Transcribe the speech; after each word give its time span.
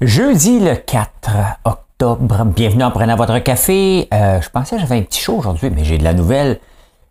Jeudi 0.00 0.60
le 0.60 0.76
4 0.76 1.58
octobre, 1.64 2.44
bienvenue 2.44 2.84
en 2.84 2.92
prenant 2.92 3.16
votre 3.16 3.40
café. 3.40 4.06
Euh, 4.14 4.40
je 4.40 4.48
pensais 4.48 4.76
que 4.76 4.82
j'avais 4.82 4.98
un 4.98 5.02
petit 5.02 5.20
show 5.20 5.38
aujourd'hui, 5.38 5.70
mais 5.74 5.82
j'ai 5.82 5.98
de 5.98 6.04
la 6.04 6.14
nouvelle. 6.14 6.60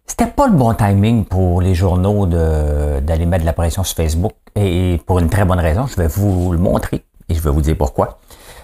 C'était 0.06 0.28
pas 0.28 0.48
le 0.48 0.54
bon 0.54 0.74
timing 0.74 1.26
pour 1.26 1.60
les 1.60 1.76
journaux 1.76 2.26
d'aller 2.26 3.26
mettre 3.26 3.42
de 3.42 3.46
la 3.46 3.52
pression 3.52 3.84
sur 3.84 3.98
Facebook 3.98 4.32
et 4.56 5.02
pour 5.06 5.20
une 5.20 5.28
très 5.28 5.44
bonne 5.44 5.60
raison. 5.60 5.86
Je 5.86 5.98
vais 5.98 6.08
vous 6.08 6.54
le 6.54 6.60
montrer 6.60 7.04
et 7.28 7.36
je 7.36 7.42
vais 7.42 7.50
vous 7.50 7.60
dire 7.60 7.76
pourquoi. 7.78 8.20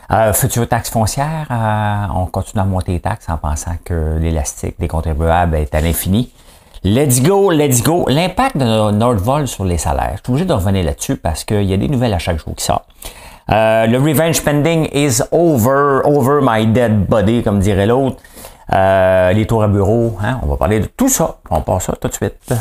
Euh, 0.09 0.31
future 0.31 0.69
taxe 0.69 0.89
foncière, 0.89 1.47
euh, 1.51 2.15
on 2.15 2.27
continue 2.27 2.61
à 2.61 2.65
monter 2.65 2.93
les 2.93 3.01
taxes 3.01 3.27
en 3.27 3.35
pensant 3.35 3.75
que 3.83 4.17
l'élastique 4.21 4.79
des 4.79 4.87
contribuables 4.87 5.57
est 5.57 5.75
à 5.75 5.81
l'infini. 5.81 6.31
Let's 6.85 7.21
go, 7.21 7.51
let's 7.51 7.83
go. 7.83 8.05
L'impact 8.07 8.55
de 8.55 8.91
Nordvol 8.91 9.49
sur 9.49 9.65
les 9.65 9.77
salaires. 9.77 10.13
Je 10.13 10.23
suis 10.23 10.31
obligé 10.31 10.45
de 10.45 10.53
revenir 10.53 10.85
là-dessus 10.85 11.17
parce 11.17 11.43
qu'il 11.43 11.63
y 11.63 11.73
a 11.73 11.77
des 11.77 11.89
nouvelles 11.89 12.13
à 12.13 12.19
chaque 12.19 12.39
jour 12.39 12.55
qui 12.55 12.63
sortent. 12.63 12.87
Euh, 13.51 13.87
le 13.87 13.97
revenge 13.97 14.35
spending 14.35 14.87
is 14.93 15.21
over, 15.31 16.01
over 16.05 16.39
my 16.41 16.65
dead 16.67 17.05
body, 17.07 17.43
comme 17.43 17.59
dirait 17.59 17.85
l'autre. 17.85 18.17
Euh, 18.73 19.33
les 19.33 19.45
tours 19.45 19.63
à 19.63 19.67
bureau, 19.67 20.17
hein, 20.23 20.39
on 20.43 20.47
va 20.47 20.57
parler 20.57 20.79
de 20.79 20.85
tout 20.85 21.09
ça. 21.09 21.37
On 21.49 21.61
passe 21.61 21.85
ça 21.85 21.93
tout 21.99 22.07
de 22.07 22.13
suite. 22.13 22.53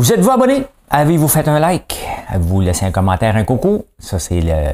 Vous 0.00 0.14
êtes-vous 0.14 0.30
abonné? 0.30 0.64
Avez-vous 0.88 1.28
fait 1.28 1.46
un 1.46 1.58
like? 1.58 2.02
Avez-vous 2.28 2.62
laissé 2.62 2.86
un 2.86 2.90
commentaire, 2.90 3.36
un 3.36 3.44
coucou? 3.44 3.84
Ça, 3.98 4.18
c'est 4.18 4.40
le, 4.40 4.72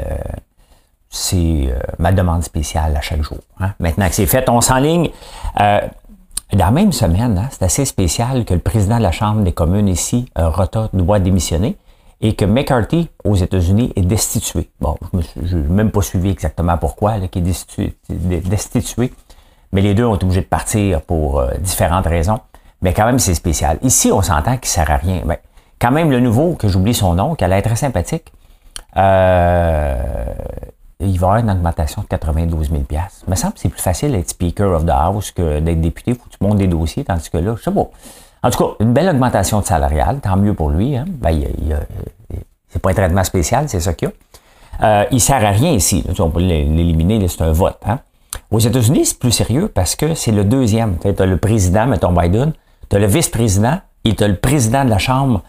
c'est 1.11 1.67
euh, 1.67 1.81
ma 1.99 2.13
demande 2.13 2.45
spéciale 2.45 2.97
à 2.97 3.01
chaque 3.01 3.23
jour. 3.23 3.39
Hein. 3.59 3.73
Maintenant 3.81 4.07
que 4.09 4.15
c'est 4.15 4.27
fait, 4.27 4.49
on 4.49 4.61
s'enligne. 4.61 5.11
Euh, 5.61 5.81
dans 6.53 6.67
la 6.67 6.71
même 6.71 6.93
semaine, 6.93 7.37
hein, 7.39 7.49
c'est 7.51 7.65
assez 7.65 7.85
spécial 7.85 8.45
que 8.45 8.55
le 8.55 8.61
président 8.61 8.99
de 8.99 9.03
la 9.03 9.11
Chambre 9.11 9.43
des 9.43 9.51
communes 9.51 9.89
ici, 9.89 10.31
euh, 10.39 10.49
Rota, 10.49 10.91
doit 10.93 11.19
démissionner 11.19 11.77
et 12.21 12.37
que 12.37 12.45
McCarthy, 12.45 13.11
aux 13.25 13.35
États-Unis, 13.35 13.93
est 13.97 14.03
destitué. 14.03 14.71
Bon, 14.81 14.97
je 15.43 15.57
n'ai 15.57 15.69
même 15.69 15.91
pas 15.91 16.03
suivi 16.03 16.31
exactement 16.31 16.79
pourquoi, 16.79 17.19
là, 17.19 17.27
qu'il 17.27 17.43
est 17.43 17.47
destitué, 17.47 17.97
destitué, 18.09 19.13
mais 19.73 19.81
les 19.81 19.95
deux 19.95 20.05
ont 20.05 20.15
été 20.15 20.25
obligés 20.25 20.43
de 20.43 20.47
partir 20.47 21.03
pour 21.03 21.43
différentes 21.59 22.07
raisons 22.07 22.39
mais 22.83 22.93
quand 22.93 23.07
même, 23.07 23.19
c'est 23.19 23.35
spécial. 23.35 23.79
Ici, 23.83 24.13
on 24.13 24.23
s'entend 24.23 24.57
qu'il 24.57 24.69
sert 24.69 24.91
à 24.91 24.97
rien. 24.97 25.23
Mais 25.25 25.41
quand 25.81 25.91
même, 25.91 26.11
le 26.11 26.21
nouveau, 26.21 26.55
que 26.55 26.69
j'oublie 26.69 26.95
son 26.95 27.15
nom, 27.15 27.35
qui 27.35 27.45
a 27.45 27.49
l'air 27.49 27.63
très 27.63 27.77
sympathique, 27.77 28.33
euh, 28.97 29.95
il 31.01 31.19
va 31.19 31.27
avoir 31.29 31.43
une 31.43 31.51
augmentation 31.51 32.03
de 32.03 32.07
92 32.07 32.71
000 32.71 32.83
Il 32.91 33.31
me 33.31 33.35
semble 33.35 33.55
que 33.55 33.61
c'est 33.61 33.69
plus 33.69 33.81
facile 33.83 34.13
d'être 34.13 34.31
Speaker 34.31 34.73
of 34.73 34.87
the 34.87 34.91
House 34.91 35.31
que 35.33 35.61
d'être 35.61 35.81
député. 35.81 36.15
Faut 36.15 36.25
que 36.25 36.37
tu 36.37 36.39
montes 36.41 36.59
des 36.59 36.67
dossiers, 36.67 37.05
tandis 37.05 37.29
que 37.31 37.39
là, 37.39 37.55
je 37.57 37.63
sais 37.63 37.71
pas. 37.71 37.89
En 38.43 38.51
tout 38.51 38.59
cas, 38.59 38.75
une 38.81 38.93
belle 38.93 39.09
augmentation 39.09 39.61
de 39.61 39.65
salariale, 39.65 40.21
tant 40.21 40.37
mieux 40.37 40.55
pour 40.55 40.71
lui. 40.71 40.97
Hein? 40.97 41.05
Ben, 41.09 41.31
il, 41.31 41.77
c'est 42.69 42.81
pas 42.81 42.91
un 42.91 42.95
traitement 42.95 43.25
spécial, 43.25 43.69
c'est 43.69 43.81
ça 43.81 43.95
qu'il 43.95 44.09
y 44.09 44.11
a. 44.11 44.15
Euh, 44.87 45.05
il 45.11 45.21
sert 45.21 45.43
à 45.45 45.51
rien 45.51 45.73
ici. 45.73 46.05
on 46.19 46.31
peut 46.31 46.41
l'éliminer, 46.41 47.27
c'est 47.29 47.43
un 47.43 47.53
vote. 47.53 47.79
Hein? 47.87 48.01
Aux 48.51 48.59
États-Unis, 48.59 49.07
c'est 49.07 49.19
plus 49.19 49.33
sérieux 49.33 49.69
parce 49.69 49.97
que 49.97 50.15
c'est 50.15 50.33
le 50.33 50.45
deuxième. 50.45 50.99
Tu 50.99 51.09
as 51.09 51.27
le 51.27 51.37
président, 51.39 51.87
mettons 51.87 52.13
Biden, 52.13 52.53
tu 52.89 52.97
as 52.97 52.99
le 52.99 53.07
vice-président 53.07 53.79
et 54.05 54.15
tu 54.15 54.25
as 54.25 54.29
le 54.29 54.37
président 54.37 54.85
de 54.85 54.91
la 54.91 54.99
Chambre 54.99 55.43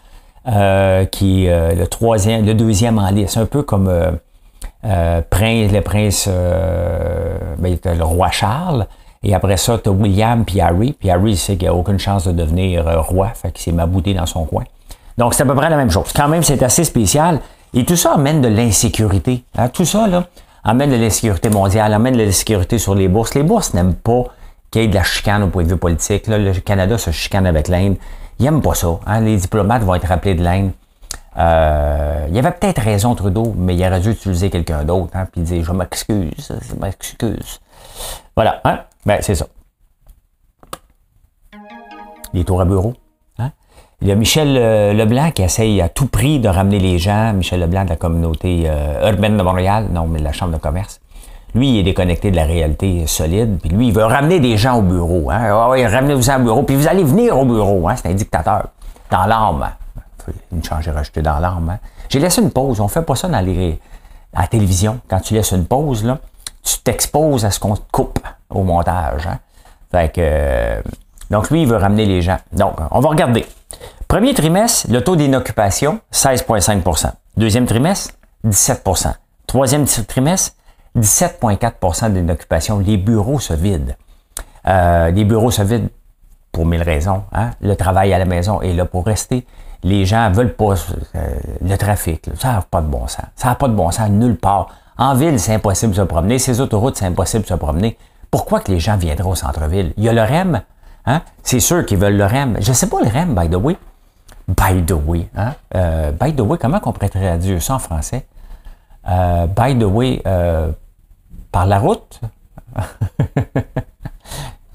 euh, 0.46 1.04
qui 1.04 1.44
est 1.44 1.50
euh, 1.50 1.74
le 1.74 1.86
troisième, 1.86 2.46
le 2.46 2.54
deuxième 2.54 2.98
en 2.98 3.10
liste. 3.10 3.36
Un 3.36 3.46
peu 3.46 3.62
comme 3.62 3.88
euh, 3.88 5.20
prince, 5.28 5.72
le 5.72 5.80
prince, 5.80 6.28
ben, 7.58 7.78
le 7.84 8.04
roi 8.04 8.30
Charles. 8.30 8.86
Et 9.22 9.34
après 9.34 9.56
ça, 9.56 9.78
tu 9.78 9.88
as 9.88 9.92
William 9.92 10.44
puis 10.44 10.60
Harry. 10.60 10.92
Puis 10.92 11.10
Harry, 11.10 11.32
il 11.32 11.36
sait 11.36 11.56
qu'il 11.56 11.66
n'a 11.68 11.74
aucune 11.74 11.98
chance 11.98 12.26
de 12.26 12.32
devenir 12.32 12.84
roi, 13.04 13.28
fait 13.34 13.50
qu'il 13.50 13.62
s'est 13.62 13.72
mabouté 13.72 14.14
dans 14.14 14.26
son 14.26 14.44
coin. 14.44 14.64
Donc, 15.18 15.34
c'est 15.34 15.42
à 15.42 15.46
peu 15.46 15.54
près 15.54 15.68
la 15.68 15.76
même 15.76 15.90
chose. 15.90 16.12
Quand 16.14 16.28
même, 16.28 16.44
c'est 16.44 16.62
assez 16.62 16.84
spécial. 16.84 17.40
Et 17.74 17.84
tout 17.84 17.96
ça 17.96 18.12
amène 18.14 18.40
de 18.40 18.48
l'insécurité. 18.48 19.44
Hein. 19.56 19.68
Tout 19.68 19.84
ça, 19.84 20.06
là, 20.06 20.28
amène 20.64 20.90
de 20.90 20.96
l'insécurité 20.96 21.50
mondiale, 21.50 21.92
amène 21.92 22.14
de 22.14 22.22
l'insécurité 22.22 22.78
sur 22.78 22.94
les 22.94 23.08
bourses. 23.08 23.34
Les 23.34 23.42
bourses 23.42 23.74
n'aiment 23.74 23.94
pas 23.94 24.24
qu'il 24.70 24.82
y 24.82 24.84
ait 24.84 24.88
de 24.88 24.94
la 24.94 25.04
chicane 25.04 25.42
au 25.42 25.48
point 25.48 25.64
de 25.64 25.68
vue 25.68 25.76
politique. 25.76 26.26
Le 26.26 26.52
Canada 26.60 26.98
se 26.98 27.10
chicane 27.10 27.46
avec 27.46 27.68
l'Inde. 27.68 27.96
Ils 28.38 28.44
n'aiment 28.44 28.62
pas 28.62 28.74
ça. 28.74 28.98
Hein. 29.06 29.20
Les 29.20 29.36
diplomates 29.36 29.82
vont 29.82 29.94
être 29.94 30.06
rappelés 30.06 30.34
de 30.34 30.44
l'Inde. 30.44 30.70
Euh, 31.38 32.26
il 32.28 32.34
y 32.34 32.38
avait 32.38 32.50
peut-être 32.50 32.80
raison, 32.80 33.14
Trudeau, 33.14 33.54
mais 33.56 33.76
il 33.76 33.86
aurait 33.86 34.00
dû 34.00 34.10
utiliser 34.10 34.50
quelqu'un 34.50 34.84
d'autre, 34.84 35.12
hein, 35.14 35.26
puis 35.30 35.42
dire 35.42 35.64
Je 35.64 35.72
m'excuse, 35.72 36.52
je 36.68 36.74
m'excuse. 36.74 37.60
Voilà, 38.34 38.60
hein? 38.64 38.80
Ben, 39.06 39.18
c'est 39.20 39.36
ça. 39.36 39.46
Les 42.32 42.44
tours 42.44 42.60
à 42.60 42.64
bureau. 42.64 42.94
Hein? 43.38 43.52
Il 44.00 44.08
y 44.08 44.12
a 44.12 44.16
Michel 44.16 44.56
euh, 44.56 44.92
Leblanc 44.92 45.30
qui 45.30 45.42
essaye 45.42 45.80
à 45.80 45.88
tout 45.88 46.06
prix 46.06 46.40
de 46.40 46.48
ramener 46.48 46.78
les 46.78 46.98
gens. 46.98 47.32
Michel 47.32 47.60
Leblanc 47.60 47.84
de 47.84 47.90
la 47.90 47.96
communauté 47.96 48.64
euh, 48.66 49.10
urbaine 49.10 49.36
de 49.36 49.42
Montréal, 49.42 49.88
non, 49.92 50.06
mais 50.06 50.18
de 50.18 50.24
la 50.24 50.32
Chambre 50.32 50.52
de 50.52 50.58
commerce. 50.58 51.00
Lui, 51.54 51.70
il 51.70 51.78
est 51.78 51.82
déconnecté 51.82 52.30
de 52.30 52.36
la 52.36 52.44
réalité 52.44 53.06
solide, 53.06 53.58
puis 53.60 53.70
lui, 53.70 53.88
il 53.88 53.94
veut 53.94 54.04
ramener 54.04 54.38
des 54.38 54.56
gens 54.56 54.78
au 54.78 54.82
bureau. 54.82 55.30
Hein? 55.30 55.48
Ah 55.50 55.70
oui, 55.70 55.86
ramenez-vous 55.86 56.30
au 56.30 56.38
bureau, 56.40 56.62
puis 56.62 56.76
vous 56.76 56.86
allez 56.86 57.04
venir 57.04 57.38
au 57.38 57.44
bureau. 57.44 57.88
Hein? 57.88 57.96
C'est 57.96 58.08
un 58.08 58.14
dictateur. 58.14 58.68
Dans 59.10 59.24
l'arme. 59.24 59.70
Une 60.52 60.62
changer 60.62 60.90
rajouter 60.90 61.22
dans 61.22 61.38
l'arme. 61.38 61.70
Hein? 61.70 61.78
J'ai 62.10 62.18
laissé 62.18 62.42
une 62.42 62.50
pause. 62.50 62.80
On 62.80 62.88
fait 62.88 63.02
pas 63.02 63.14
ça 63.14 63.28
dans 63.28 63.38
à 63.38 64.42
la 64.42 64.46
télévision. 64.46 65.00
Quand 65.08 65.20
tu 65.20 65.32
laisses 65.32 65.52
une 65.52 65.66
pause, 65.66 66.04
là, 66.04 66.18
tu 66.62 66.78
t'exposes 66.80 67.46
à 67.46 67.50
ce 67.50 67.58
qu'on 67.58 67.76
te 67.76 67.82
coupe 67.90 68.20
au 68.50 68.62
montage. 68.62 69.26
Hein? 69.26 69.38
Euh, 70.18 70.82
donc, 71.30 71.50
lui, 71.50 71.62
il 71.62 71.68
veut 71.68 71.76
ramener 71.76 72.04
les 72.04 72.20
gens. 72.20 72.38
Donc, 72.52 72.74
on 72.90 73.00
va 73.00 73.08
regarder. 73.08 73.46
Premier 74.06 74.34
trimestre, 74.34 74.86
le 74.90 75.02
taux 75.02 75.16
d'inoccupation, 75.16 76.00
16,5% 76.12 77.12
Deuxième 77.36 77.66
trimestre, 77.66 78.14
17% 78.46 79.12
Troisième 79.46 79.84
trimestre, 79.84 80.56
17,4% 81.00 82.12
d'inoccupation. 82.12 82.78
Les 82.78 82.96
bureaux 82.96 83.38
se 83.38 83.54
vident. 83.54 83.94
Euh, 84.66 85.10
les 85.10 85.24
bureaux 85.24 85.50
se 85.50 85.62
vident 85.62 85.88
pour 86.52 86.66
mille 86.66 86.82
raisons. 86.82 87.22
Hein. 87.32 87.50
Le 87.60 87.74
travail 87.76 88.12
à 88.12 88.18
la 88.18 88.24
maison 88.24 88.60
est 88.60 88.72
là 88.72 88.84
pour 88.84 89.06
rester. 89.06 89.46
Les 89.82 90.04
gens 90.04 90.30
veulent 90.30 90.54
pas 90.54 90.74
euh, 91.14 91.38
le 91.60 91.76
trafic. 91.76 92.28
Ça 92.38 92.52
n'a 92.52 92.62
pas 92.62 92.80
de 92.80 92.88
bon 92.88 93.06
sens. 93.06 93.26
Ça 93.36 93.48
n'a 93.48 93.54
pas 93.54 93.68
de 93.68 93.74
bon 93.74 93.90
sens 93.90 94.10
nulle 94.10 94.36
part. 94.36 94.68
En 94.98 95.14
ville, 95.14 95.38
c'est 95.38 95.54
impossible 95.54 95.92
de 95.92 95.98
se 95.98 96.02
promener. 96.02 96.38
Ces 96.38 96.60
autoroutes, 96.60 96.96
c'est 96.96 97.06
impossible 97.06 97.44
de 97.44 97.48
se 97.48 97.54
promener. 97.54 97.96
Pourquoi 98.30 98.60
que 98.60 98.72
les 98.72 98.80
gens 98.80 98.96
viendraient 98.96 99.28
au 99.28 99.36
centre-ville? 99.36 99.92
Il 99.96 100.04
y 100.04 100.08
a 100.08 100.12
le 100.12 100.22
REM. 100.22 100.60
Hein? 101.06 101.22
C'est 101.42 101.60
sûr 101.60 101.86
qu'ils 101.86 101.98
veulent 101.98 102.16
le 102.16 102.26
REM. 102.26 102.56
Je 102.60 102.70
ne 102.70 102.74
sais 102.74 102.88
pas 102.88 103.00
le 103.00 103.08
REM, 103.08 103.34
by 103.34 103.48
the 103.48 103.54
way. 103.54 103.76
By 104.48 104.84
the 104.84 104.92
way. 105.06 105.28
Hein? 105.36 105.54
Euh, 105.76 106.10
by 106.10 106.34
the 106.34 106.40
way, 106.40 106.58
comment 106.58 106.80
on 106.84 106.92
pourrait 106.92 107.08
traduire 107.08 107.62
ça 107.62 107.74
en 107.74 107.78
français? 107.78 108.26
By 109.06 109.78
the 109.78 109.84
way, 109.84 110.20
par 111.52 111.66
la 111.66 111.78
route. 111.78 112.20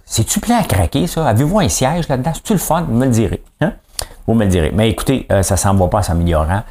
C'est-tu 0.05 0.39
plein 0.39 0.57
à 0.57 0.63
craquer, 0.63 1.07
ça? 1.07 1.27
Avez-vous 1.27 1.59
un 1.59 1.69
siège 1.69 2.07
là-dedans? 2.07 2.31
C'est-tu 2.33 2.53
le 2.53 2.59
fun? 2.59 2.83
Vous 2.83 2.93
me 2.93 3.05
le 3.05 3.11
direz. 3.11 3.43
Hein? 3.61 3.73
Vous 4.27 4.35
me 4.35 4.43
le 4.43 4.49
direz. 4.49 4.71
Mais 4.73 4.89
écoutez, 4.89 5.25
euh, 5.31 5.41
ça 5.41 5.55
ne 5.55 5.59
s'en 5.59 5.73
va 5.73 5.87
pas 5.87 6.03
s'améliorant 6.03 6.61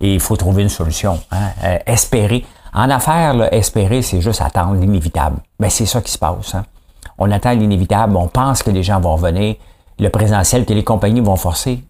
et 0.00 0.14
il 0.14 0.20
faut 0.20 0.36
trouver 0.36 0.62
une 0.62 0.68
solution. 0.68 1.18
Hein? 1.30 1.78
espérer. 1.86 2.44
En 2.74 2.88
affaires, 2.90 3.52
espérer, 3.52 4.02
c'est 4.02 4.20
juste 4.20 4.40
attendre 4.40 4.74
l'inévitable. 4.74 5.36
Mais 5.58 5.66
ben, 5.66 5.70
c'est 5.70 5.86
ça 5.86 6.00
qui 6.00 6.10
se 6.10 6.18
passe. 6.18 6.54
Hein? 6.54 6.64
On 7.18 7.30
attend 7.30 7.52
l'inévitable, 7.52 8.16
on 8.16 8.28
pense 8.28 8.62
que 8.62 8.70
les 8.70 8.82
gens 8.82 9.00
vont 9.00 9.16
venir, 9.16 9.56
le 9.98 10.08
présentiel, 10.08 10.64
que 10.64 10.72
les 10.72 10.84
compagnies 10.84 11.20
vont 11.20 11.36
forcer. 11.36 11.84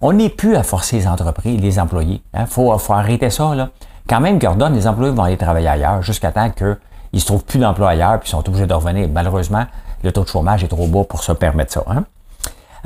On 0.00 0.12
n'est 0.12 0.28
plus 0.28 0.56
à 0.56 0.62
forcer 0.62 0.96
les 0.96 1.06
entreprises, 1.06 1.60
les 1.60 1.78
employés. 1.78 2.22
Il 2.38 2.46
faut, 2.46 2.76
faut 2.78 2.92
arrêter 2.94 3.30
ça. 3.30 3.54
Là 3.54 3.68
quand 4.08 4.20
même 4.20 4.38
Gordon, 4.38 4.70
les 4.70 4.86
employés 4.86 5.12
vont 5.12 5.24
aller 5.24 5.36
travailler 5.36 5.68
ailleurs 5.68 6.02
jusqu'à 6.02 6.32
temps 6.32 6.50
qu'ils 6.50 6.76
ne 7.12 7.18
se 7.18 7.26
trouvent 7.26 7.44
plus 7.44 7.58
d'emploi 7.58 7.90
ailleurs 7.90 8.18
puis 8.20 8.30
sont 8.30 8.46
obligés 8.48 8.66
de 8.66 8.74
revenir. 8.74 9.08
Malheureusement, 9.08 9.66
le 10.02 10.12
taux 10.12 10.24
de 10.24 10.28
chômage 10.28 10.64
est 10.64 10.68
trop 10.68 10.86
bas 10.86 11.04
pour 11.04 11.22
se 11.22 11.32
permettre 11.32 11.72
ça. 11.72 11.84
Hein. 11.88 12.04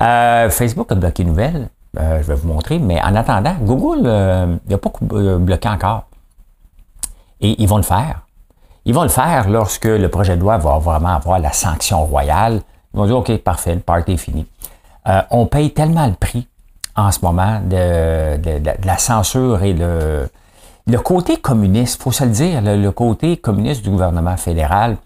Euh, 0.01 0.51
Facebook 0.51 0.91
a 0.91 0.95
bloqué 0.95 1.23
une 1.23 1.31
nouvelle. 1.31 1.69
Euh, 1.99 2.19
je 2.23 2.27
vais 2.27 2.35
vous 2.35 2.49
montrer. 2.49 2.79
Mais 2.79 3.01
en 3.03 3.15
attendant, 3.15 3.55
Google 3.61 4.03
euh, 4.07 4.57
n'a 4.69 4.79
pas 4.79 4.91
bloqué 5.01 5.69
encore. 5.69 6.05
Et 7.41 7.61
ils 7.63 7.69
vont 7.69 7.77
le 7.77 7.83
faire. 7.83 8.23
Ils 8.85 8.95
vont 8.95 9.03
le 9.03 9.09
faire 9.09 9.49
lorsque 9.49 9.85
le 9.85 10.09
projet 10.09 10.37
de 10.37 10.41
loi 10.41 10.59
va 10.59 10.79
vraiment 10.79 11.15
avoir 11.15 11.39
la 11.39 11.53
sanction 11.53 12.05
royale. 12.05 12.63
Ils 12.95 12.99
vont 12.99 13.07
dire, 13.07 13.19
OK, 13.19 13.37
parfait, 13.39 13.75
le 13.75 13.81
party 13.81 14.13
est 14.13 14.17
fini. 14.17 14.47
on 15.31 15.47
paye 15.47 15.71
tellement 15.73 16.07
le 16.07 16.15
prix 16.15 16.49
en 16.97 17.11
ce 17.13 17.21
moment 17.23 17.61
de, 17.65 18.37
de 18.39 18.87
la 18.87 18.99
censure 18.99 19.63
et 19.63 19.73
de, 19.73 20.29
le 20.87 20.99
côté 20.99 21.37
communiste, 21.37 22.03
faut 22.03 22.13
se 22.13 22.25
le 22.25 22.31
dire, 22.31 22.61
le, 22.63 22.91
côté 22.91 23.37
communiste 23.37 23.83
du 23.83 23.91
gouvernement 23.91 24.37
fédéral, 24.37 24.97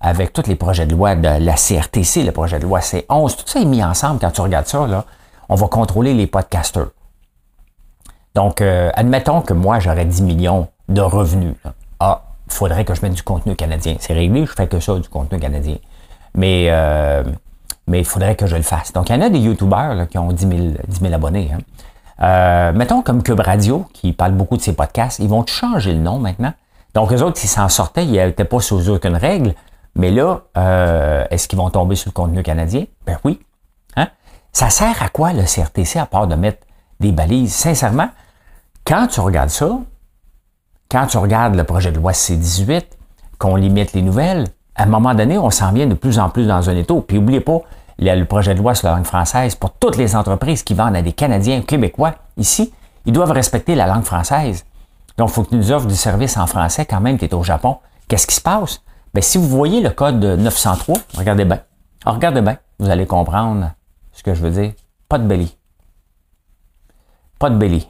avec 0.00 0.32
tous 0.32 0.46
les 0.46 0.54
projets 0.54 0.86
de 0.86 0.94
loi 0.94 1.14
de 1.16 1.44
la 1.44 1.54
CRTC, 1.54 2.24
le 2.24 2.32
projet 2.32 2.58
de 2.58 2.64
loi 2.64 2.80
C11, 2.80 3.36
tout 3.36 3.46
ça 3.46 3.60
est 3.60 3.64
mis 3.64 3.82
ensemble 3.82 4.20
quand 4.20 4.30
tu 4.30 4.40
regardes 4.40 4.66
ça. 4.66 4.86
Là. 4.86 5.04
on 5.48 5.54
va 5.54 5.66
contrôler 5.68 6.14
les 6.14 6.26
podcasters. 6.26 6.88
Donc, 8.34 8.60
euh, 8.60 8.90
admettons 8.94 9.40
que 9.40 9.54
moi, 9.54 9.78
j'aurais 9.80 10.04
10 10.04 10.22
millions 10.22 10.68
de 10.88 11.00
revenus. 11.00 11.54
Ah, 12.00 12.22
il 12.46 12.52
faudrait 12.52 12.84
que 12.84 12.94
je 12.94 13.00
mette 13.00 13.14
du 13.14 13.22
contenu 13.22 13.56
canadien. 13.56 13.96
C'est 14.00 14.12
réglé, 14.12 14.44
je 14.44 14.52
fais 14.52 14.66
que 14.66 14.80
ça, 14.80 14.98
du 14.98 15.08
contenu 15.08 15.38
canadien. 15.38 15.76
Mais 16.34 16.66
euh, 16.68 17.22
mais 17.86 18.00
il 18.00 18.04
faudrait 18.04 18.36
que 18.36 18.46
je 18.46 18.56
le 18.56 18.62
fasse. 18.62 18.92
Donc, 18.92 19.10
il 19.10 19.14
y 19.14 19.18
en 19.18 19.20
a 19.20 19.28
des 19.28 19.38
YouTubers 19.38 20.08
qui 20.08 20.18
ont 20.18 20.32
10 20.32 20.74
000, 21.00 21.14
abonnés. 21.14 21.50
Hein. 21.52 21.58
Euh, 22.22 22.72
mettons 22.72 23.02
comme 23.02 23.22
Cube 23.22 23.40
Radio, 23.40 23.86
qui 23.92 24.12
parle 24.12 24.32
beaucoup 24.32 24.56
de 24.56 24.62
ses 24.62 24.72
podcasts, 24.72 25.18
ils 25.18 25.28
vont 25.28 25.44
changer 25.46 25.92
le 25.92 26.00
nom 26.00 26.18
maintenant. 26.18 26.52
Donc, 26.94 27.12
eux 27.12 27.22
autres, 27.22 27.38
s'ils 27.38 27.50
s'en 27.50 27.68
sortaient, 27.68 28.06
ils 28.06 28.12
n'étaient 28.12 28.44
pas 28.44 28.60
sous 28.60 28.88
aucune 28.88 29.16
règle. 29.16 29.54
Mais 29.96 30.10
là, 30.10 30.42
euh, 30.56 31.24
est-ce 31.30 31.48
qu'ils 31.48 31.58
vont 31.58 31.70
tomber 31.70 31.96
sur 31.96 32.10
le 32.10 32.12
contenu 32.12 32.42
canadien? 32.42 32.84
Ben 33.06 33.18
oui. 33.24 33.40
Hein? 33.96 34.08
Ça 34.52 34.70
sert 34.70 35.02
à 35.02 35.08
quoi 35.08 35.32
le 35.32 35.42
CRTC 35.42 35.98
à 35.98 36.06
part 36.06 36.26
de 36.26 36.34
mettre 36.34 36.66
des 37.00 37.12
balises? 37.12 37.54
Sincèrement, 37.54 38.08
quand 38.84 39.06
tu 39.08 39.20
regardes 39.20 39.50
ça, 39.50 39.78
quand 40.90 41.06
tu 41.06 41.18
regardes 41.18 41.54
le 41.54 41.64
projet 41.64 41.90
de 41.90 41.98
loi 41.98 42.12
C-18, 42.12 42.84
qu'on 43.38 43.56
limite 43.56 43.92
les 43.92 44.02
nouvelles, 44.02 44.46
à 44.76 44.84
un 44.84 44.86
moment 44.86 45.14
donné, 45.14 45.38
on 45.38 45.50
s'en 45.50 45.72
vient 45.72 45.86
de 45.86 45.94
plus 45.94 46.18
en 46.18 46.28
plus 46.28 46.46
dans 46.46 46.68
un 46.70 46.76
étau. 46.76 47.00
Puis 47.00 47.18
n'oubliez 47.18 47.40
pas, 47.40 47.60
il 47.98 48.06
y 48.06 48.10
a 48.10 48.16
le 48.16 48.24
projet 48.24 48.54
de 48.54 48.58
loi 48.58 48.74
sur 48.74 48.88
la 48.88 48.96
langue 48.96 49.04
française 49.04 49.54
pour 49.54 49.72
toutes 49.72 49.96
les 49.96 50.16
entreprises 50.16 50.62
qui 50.62 50.74
vendent 50.74 50.96
à 50.96 51.02
des 51.02 51.12
Canadiens 51.12 51.62
québécois 51.62 52.14
ici. 52.36 52.72
Ils 53.06 53.12
doivent 53.12 53.30
respecter 53.30 53.74
la 53.74 53.86
langue 53.86 54.04
française. 54.04 54.64
Donc, 55.16 55.28
il 55.30 55.32
faut 55.32 55.44
que 55.44 55.50
tu 55.50 55.56
nous 55.56 55.70
offres 55.70 55.86
du 55.86 55.94
service 55.94 56.36
en 56.36 56.46
français 56.46 56.86
quand 56.86 57.00
même, 57.00 57.18
tu 57.18 57.26
es 57.26 57.34
au 57.34 57.42
Japon. 57.42 57.78
Qu'est-ce 58.08 58.26
qui 58.26 58.34
se 58.34 58.40
passe? 58.40 58.82
Bien, 59.12 59.22
si 59.22 59.38
vous 59.38 59.48
voyez 59.48 59.80
le 59.80 59.90
code 59.90 60.24
903, 60.24 60.96
regardez 61.16 61.44
bien. 61.44 61.60
Alors, 62.04 62.16
regardez 62.16 62.40
bien, 62.40 62.58
vous 62.78 62.90
allez 62.90 63.06
comprendre 63.06 63.70
ce 64.12 64.22
que 64.22 64.34
je 64.34 64.42
veux 64.42 64.50
dire. 64.50 64.72
Pas 65.08 65.18
de 65.18 65.26
belly. 65.26 65.56
Pas 67.38 67.50
de 67.50 67.56
belly. 67.56 67.86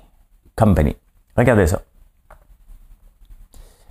Company. 0.57 0.97
Regardez 1.37 1.67
ça. 1.67 1.81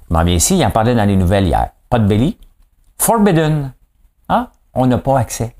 Je 0.09 0.13
m'en 0.13 0.23
viens 0.23 0.35
ici, 0.35 0.57
il 0.57 0.65
en 0.65 0.69
parlait 0.69 0.93
dans 0.93 1.05
les 1.05 1.15
nouvelles 1.15 1.47
hier. 1.47 1.71
Pas 1.89 1.99
de 1.99 2.05
belly. 2.05 2.37
Forbidden. 2.97 3.73
Ah, 4.29 4.51
on 4.73 4.85
n'a 4.85 4.97
pas 4.97 5.19
accès. 5.19 5.55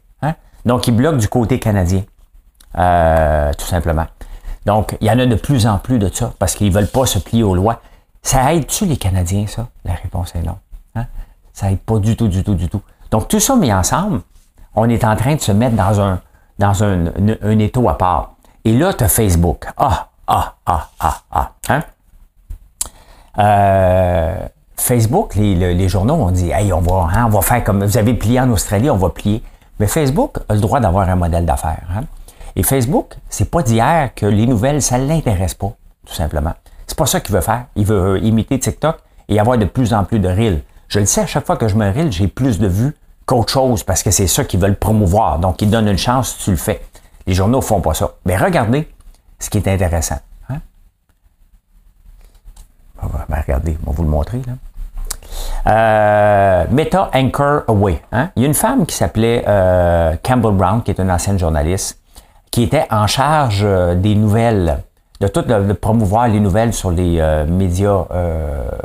Donc, 0.65 0.87
il 0.87 0.95
bloque 0.95 1.17
du 1.17 1.27
côté 1.27 1.59
canadien. 1.59 2.03
Euh, 2.77 3.51
tout 3.57 3.65
simplement. 3.65 4.05
Donc, 4.65 4.97
il 5.01 5.07
y 5.07 5.11
en 5.11 5.19
a 5.19 5.25
de 5.25 5.35
plus 5.35 5.67
en 5.67 5.77
plus 5.77 5.99
de 5.99 6.09
ça 6.11 6.33
parce 6.39 6.55
qu'ils 6.55 6.69
ne 6.69 6.73
veulent 6.73 6.87
pas 6.87 7.05
se 7.05 7.19
plier 7.19 7.43
aux 7.43 7.55
lois. 7.55 7.81
Ça 8.21 8.53
aide-tu 8.53 8.85
les 8.85 8.97
Canadiens, 8.97 9.45
ça? 9.47 9.67
La 9.83 9.93
réponse 9.93 10.33
est 10.35 10.41
non. 10.41 10.57
Hein? 10.95 11.05
Ça 11.51 11.69
aide 11.71 11.79
pas 11.79 11.99
du 11.99 12.15
tout, 12.15 12.27
du 12.27 12.43
tout, 12.43 12.55
du 12.55 12.69
tout. 12.69 12.81
Donc, 13.11 13.27
tout 13.27 13.39
ça 13.39 13.55
mis 13.55 13.71
ensemble, 13.73 14.21
on 14.75 14.89
est 14.89 15.03
en 15.03 15.15
train 15.15 15.35
de 15.35 15.41
se 15.41 15.51
mettre 15.51 15.75
dans 15.75 15.99
un, 16.01 16.21
dans 16.57 16.83
un, 16.83 17.07
un, 17.41 17.59
étau 17.59 17.89
à 17.89 17.97
part. 17.97 18.35
Et 18.63 18.75
là, 18.75 18.93
tu 18.93 19.03
as 19.03 19.09
Facebook. 19.09 19.67
Ah, 19.77 20.07
ah, 20.27 20.55
ah, 20.65 20.89
ah, 20.99 21.21
ah. 21.31 21.51
Hein? 21.69 21.83
Euh, 23.39 24.47
Facebook, 24.77 25.35
les, 25.35 25.89
journaux 25.89 26.15
ont 26.15 26.31
dit 26.31 26.51
Hey, 26.51 26.71
on 26.71 26.79
va, 26.79 27.09
hein, 27.13 27.25
on 27.25 27.29
va 27.29 27.41
faire 27.41 27.63
comme 27.63 27.83
vous 27.83 27.97
avez 27.97 28.13
plié 28.13 28.39
en 28.39 28.49
Australie, 28.51 28.89
on 28.89 28.97
va 28.97 29.09
plier. 29.09 29.43
Mais 29.83 29.89
Facebook 29.89 30.37
a 30.47 30.53
le 30.53 30.61
droit 30.61 30.79
d'avoir 30.79 31.09
un 31.09 31.17
modèle 31.17 31.45
d'affaires. 31.45 31.83
Hein. 31.93 32.05
Et 32.55 32.63
Facebook, 32.63 33.17
c'est 33.27 33.51
pas 33.51 33.63
d'hier 33.63 34.11
que 34.15 34.25
les 34.25 34.47
nouvelles, 34.47 34.81
ça 34.81 34.97
l'intéresse 34.97 35.55
pas, 35.55 35.73
tout 36.05 36.13
simplement. 36.13 36.53
C'est 36.87 36.97
pas 36.97 37.05
ça 37.05 37.19
qu'il 37.19 37.35
veut 37.35 37.41
faire. 37.41 37.65
Il 37.75 37.85
veut 37.85 38.17
imiter 38.23 38.57
TikTok 38.57 38.99
et 39.27 39.41
avoir 39.41 39.57
de 39.57 39.65
plus 39.65 39.93
en 39.93 40.05
plus 40.05 40.19
de 40.19 40.29
reels. 40.29 40.63
Je 40.87 40.99
le 40.99 41.05
sais, 41.05 41.19
à 41.19 41.25
chaque 41.25 41.45
fois 41.45 41.57
que 41.57 41.67
je 41.67 41.75
me 41.75 41.91
reel, 41.91 42.13
j'ai 42.13 42.29
plus 42.29 42.59
de 42.59 42.67
vues 42.67 42.95
qu'autre 43.25 43.51
chose 43.51 43.83
parce 43.83 44.03
que 44.03 44.09
c'est 44.09 44.27
ça 44.27 44.45
qu'ils 44.45 44.61
veulent 44.61 44.77
promouvoir. 44.79 45.37
Donc, 45.39 45.61
ils 45.61 45.69
donnent 45.69 45.89
une 45.89 45.97
chance 45.97 46.37
tu 46.37 46.51
le 46.51 46.55
fais. 46.55 46.81
Les 47.27 47.33
journaux 47.33 47.59
font 47.59 47.81
pas 47.81 47.93
ça. 47.93 48.13
Mais 48.25 48.37
regardez 48.37 48.89
ce 49.37 49.49
qui 49.49 49.57
est 49.57 49.67
intéressant. 49.67 50.19
Hein. 50.49 50.61
Ben, 53.27 53.41
regardez, 53.45 53.77
on 53.85 53.91
va 53.91 53.97
vous 53.97 54.03
le 54.03 54.09
montrer. 54.09 54.41
Là. 54.47 54.53
Euh, 55.67 56.65
Meta 56.71 57.09
Anchor 57.13 57.63
Away. 57.67 58.01
Hein? 58.11 58.29
Il 58.35 58.41
y 58.41 58.45
a 58.45 58.47
une 58.47 58.53
femme 58.53 58.85
qui 58.85 58.95
s'appelait 58.95 59.43
euh, 59.47 60.15
Campbell 60.23 60.53
Brown, 60.53 60.81
qui 60.83 60.91
est 60.91 60.99
une 60.99 61.11
ancienne 61.11 61.39
journaliste, 61.39 61.99
qui 62.51 62.63
était 62.63 62.85
en 62.91 63.07
charge 63.07 63.61
euh, 63.63 63.95
des 63.95 64.15
nouvelles, 64.15 64.79
de 65.21 65.27
tout 65.27 65.41
de, 65.41 65.73
promouvoir 65.73 66.27
les 66.27 66.39
nouvelles 66.39 66.73
sur 66.73 66.91
les 66.91 67.21
médias, 67.47 68.05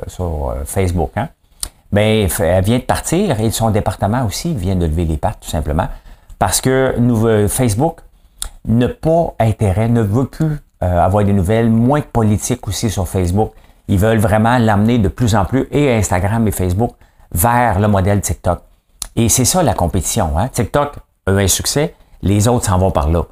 sur 0.07 0.55
Facebook. 0.65 1.11
Hein? 1.17 1.29
Mais 1.91 2.29
elle 2.39 2.65
vient 2.65 2.79
de 2.79 2.83
partir 2.83 3.41
et 3.41 3.51
son 3.51 3.71
département 3.71 4.25
aussi 4.25 4.55
vient 4.55 4.77
de 4.77 4.87
lever 4.87 5.05
les 5.05 5.17
pattes, 5.17 5.39
tout 5.41 5.49
simplement, 5.49 5.89
parce 6.39 6.61
que 6.61 6.95
Facebook 7.49 8.01
n'a 8.67 8.89
pas 8.89 9.35
intérêt, 9.41 9.89
ne 9.89 10.03
veut 10.03 10.27
plus 10.27 10.61
avoir 10.81 11.25
des 11.25 11.33
nouvelles, 11.33 11.71
moins 11.71 12.01
de 12.01 12.05
politique 12.05 12.69
aussi 12.69 12.89
sur 12.89 13.09
Facebook. 13.09 13.51
Ils 13.89 13.99
veulent 13.99 14.19
vraiment 14.19 14.59
l'amener 14.59 14.99
de 14.99 15.09
plus 15.09 15.35
en 15.35 15.45
plus, 15.45 15.67
et 15.71 15.95
Instagram 15.95 16.47
et 16.47 16.51
Facebook, 16.51 16.93
vers 17.33 17.79
le 17.79 17.89
modèle 17.89 18.21
TikTok. 18.21 18.61
Et 19.17 19.29
c'est 19.29 19.45
ça 19.45 19.63
la 19.63 19.75
compétition. 19.75 20.39
Hein? 20.39 20.49
TikTok 20.49 20.97
a 21.27 21.31
un 21.31 21.49
succès, 21.49 21.95
les 22.23 22.49
autres 22.49 22.67
s'en 22.67 22.79
vont 22.79 22.91
par 22.91 23.09
là. 23.09 23.23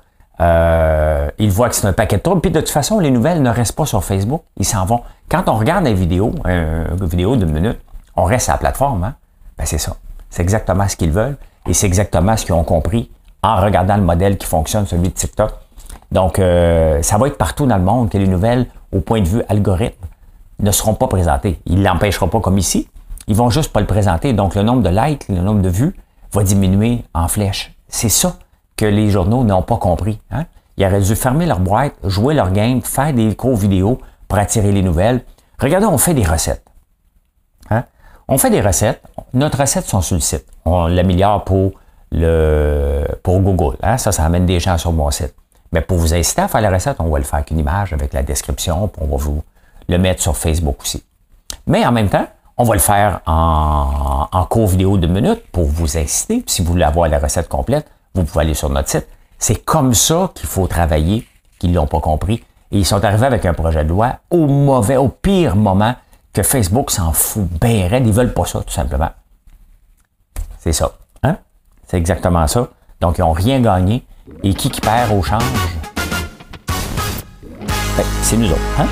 Euh, 0.41 1.31
ils 1.39 1.51
voient 1.51 1.69
que 1.69 1.75
c'est 1.75 1.87
un 1.87 1.93
paquet 1.93 2.17
de 2.17 2.23
troubles. 2.23 2.41
Puis 2.41 2.51
de 2.51 2.61
toute 2.61 2.69
façon, 2.69 2.99
les 2.99 3.11
nouvelles 3.11 3.43
ne 3.43 3.51
restent 3.51 3.77
pas 3.77 3.87
sur 3.87 4.05
Facebook, 4.05 4.43
ils 4.57 4.65
s'en 4.65 4.85
vont. 4.85 5.03
Quand 5.31 5.49
on 5.49 5.55
regarde 5.55 5.85
des 5.85 5.95
vidéos, 5.95 6.35
une 6.45 7.07
vidéo 7.07 7.37
d'une 7.37 7.53
minute, 7.53 7.79
on 8.17 8.25
reste 8.25 8.49
à 8.49 8.53
la 8.53 8.59
plateforme. 8.59 9.05
Hein? 9.05 9.15
Ben 9.59 9.65
c'est 9.65 9.79
ça. 9.79 9.97
C'est 10.29 10.43
exactement 10.43 10.87
ce 10.89 10.97
qu'ils 10.97 11.13
veulent 11.13 11.37
et 11.67 11.75
c'est 11.75 11.87
exactement 11.87 12.37
ce 12.37 12.45
qu'ils 12.45 12.55
ont 12.55 12.65
compris 12.65 13.11
en 13.43 13.61
regardant 13.61 13.97
le 13.97 14.03
modèle 14.03 14.37
qui 14.37 14.47
fonctionne, 14.47 14.87
celui 14.87 15.09
de 15.09 15.15
TikTok. 15.15 15.53
Donc, 16.13 16.39
euh, 16.39 17.03
ça 17.03 17.19
va 17.19 17.29
être 17.29 17.39
partout 17.39 17.67
dans 17.67 17.77
le 17.77 17.83
monde 17.83 18.11
que 18.11 18.19
les 18.19 18.27
nouvelles, 18.27 18.67
au 18.93 19.01
point 19.01 19.21
de 19.21 19.29
vue 19.29 19.43
algorithme, 19.49 20.05
ne 20.59 20.71
seront 20.71 20.95
pas 20.95 21.09
présentés. 21.09 21.61
Ils 21.67 21.79
ne 21.79 21.85
l'empêcheront 21.85 22.29
pas 22.29 22.41
comme 22.41 22.59
ici. 22.59 22.89
Ils 23.29 23.37
vont 23.37 23.51
juste 23.51 23.73
pas 23.73 23.81
le 23.81 23.87
présenter. 23.87 24.33
Donc, 24.33 24.55
le 24.55 24.63
nombre 24.63 24.83
de 24.83 24.89
likes, 24.89 25.29
le 25.29 25.41
nombre 25.41 25.63
de 25.63 25.69
vues 25.69 25.95
va 26.33 26.43
diminuer 26.43 27.05
en 27.15 27.29
flèche. 27.29 27.75
C'est 27.89 28.09
ça 28.09 28.37
que 28.77 28.87
les 28.87 29.11
journaux 29.11 29.45
n'ont 29.45 29.63
pas 29.63 29.77
compris. 29.77 30.21
Hein? 30.31 30.45
Ils 30.77 30.85
auraient 30.85 31.01
dû 31.01 31.17
fermer 31.17 31.47
leur 31.47 31.61
boîte, 31.61 31.95
jouer 32.05 32.35
leur 32.35 32.53
game, 32.53 32.83
faire 32.83 33.13
des 33.13 33.35
cours 33.35 33.57
vidéo 33.57 33.99
pour 34.29 34.39
attirer 34.39 34.73
les 34.73 34.83
nouvelles. 34.83 35.23
Regardez, 35.59 35.87
on 35.87 35.99
fait 35.99 36.15
des 36.15 36.25
recettes. 36.25 36.65
Hein? 37.71 37.85
On 38.29 38.39
fait 38.39 38.51
des 38.51 38.61
recettes. 38.61 39.03
Notre 39.33 39.61
recettes 39.61 39.87
sont 39.87 40.01
sur 40.01 40.17
le 40.17 40.21
site. 40.21 40.47
On 40.65 40.87
l'améliore 40.87 41.45
pour 41.45 41.73
le 42.13 43.05
pour 43.23 43.41
Google. 43.41 43.77
Hein? 43.83 43.99
Ça, 43.99 44.13
ça 44.13 44.25
amène 44.25 44.47
des 44.47 44.61
gens 44.61 44.79
sur 44.79 44.93
mon 44.93 45.11
site. 45.11 45.35
Mais 45.73 45.81
pour 45.81 45.99
vous 45.99 46.15
inciter 46.15 46.43
à 46.43 46.49
faire 46.49 46.61
la 46.61 46.71
recette, 46.71 46.97
on 47.01 47.09
va 47.09 47.19
le 47.19 47.25
faire 47.25 47.37
avec 47.37 47.51
une 47.51 47.59
image, 47.59 47.93
avec 47.93 48.13
la 48.13 48.23
description, 48.23 48.89
puis 48.89 49.03
on 49.03 49.09
va 49.09 49.17
vous 49.17 49.43
le 49.89 49.99
mettre 49.99 50.23
sur 50.23 50.37
Facebook 50.37 50.81
aussi. 50.83 51.03
Mais 51.67 51.85
en 51.85 51.93
même 51.93 52.09
temps, 52.09 52.27
on 52.57 52.65
va 52.65 52.75
le 52.75 52.81
faire 52.81 53.21
en, 53.27 54.29
en 54.31 54.45
cours 54.47 54.69
vidéo 54.69 54.97
de 54.97 55.07
minutes 55.07 55.43
pour 55.53 55.67
vous 55.67 55.99
inciter. 55.99 56.43
Si 56.47 56.63
vous 56.63 56.73
voulez 56.73 56.85
avoir 56.85 57.09
la 57.09 57.19
recette 57.19 57.49
complète, 57.49 57.87
vous 58.15 58.25
pouvez 58.25 58.45
aller 58.45 58.55
sur 58.55 58.71
notre 58.71 58.89
site. 58.89 59.07
C'est 59.39 59.65
comme 59.65 59.93
ça 59.95 60.31
qu'il 60.35 60.49
faut 60.49 60.67
travailler, 60.67 61.27
qu'ils 61.59 61.75
l'ont 61.75 61.87
pas 61.87 62.01
compris. 62.01 62.43
Et 62.73 62.79
ils 62.79 62.87
sont 62.87 63.05
arrivés 63.05 63.27
avec 63.27 63.45
un 63.45 63.55
projet 63.55 63.85
de 63.85 63.91
loi 63.91 64.21
au 64.31 64.47
mauvais, 64.47 64.97
au 64.97 65.09
pire 65.09 65.55
moment 65.55 65.95
que 66.33 66.43
Facebook 66.43 66.91
s'en 66.91 67.13
fout 67.13 67.47
bien 67.61 67.89
raide. 67.89 68.07
Ils 68.07 68.13
veulent 68.13 68.33
pas 68.33 68.45
ça, 68.45 68.61
tout 68.61 68.73
simplement. 68.73 69.11
C'est 70.59 70.73
ça. 70.73 70.93
Hein? 71.23 71.37
C'est 71.87 71.97
exactement 71.97 72.47
ça. 72.47 72.69
Donc, 73.01 73.19
ils 73.19 73.21
n'ont 73.21 73.33
rien 73.33 73.61
gagné. 73.61 74.05
Et 74.43 74.55
qui 74.55 74.71
qui 74.71 74.81
perd 74.81 75.13
au 75.13 75.23
change? 75.23 75.43
Ben, 77.97 78.05
c'est 78.23 78.37
nous 78.37 78.51
autres. 78.51 78.61
Hein? 78.81 78.87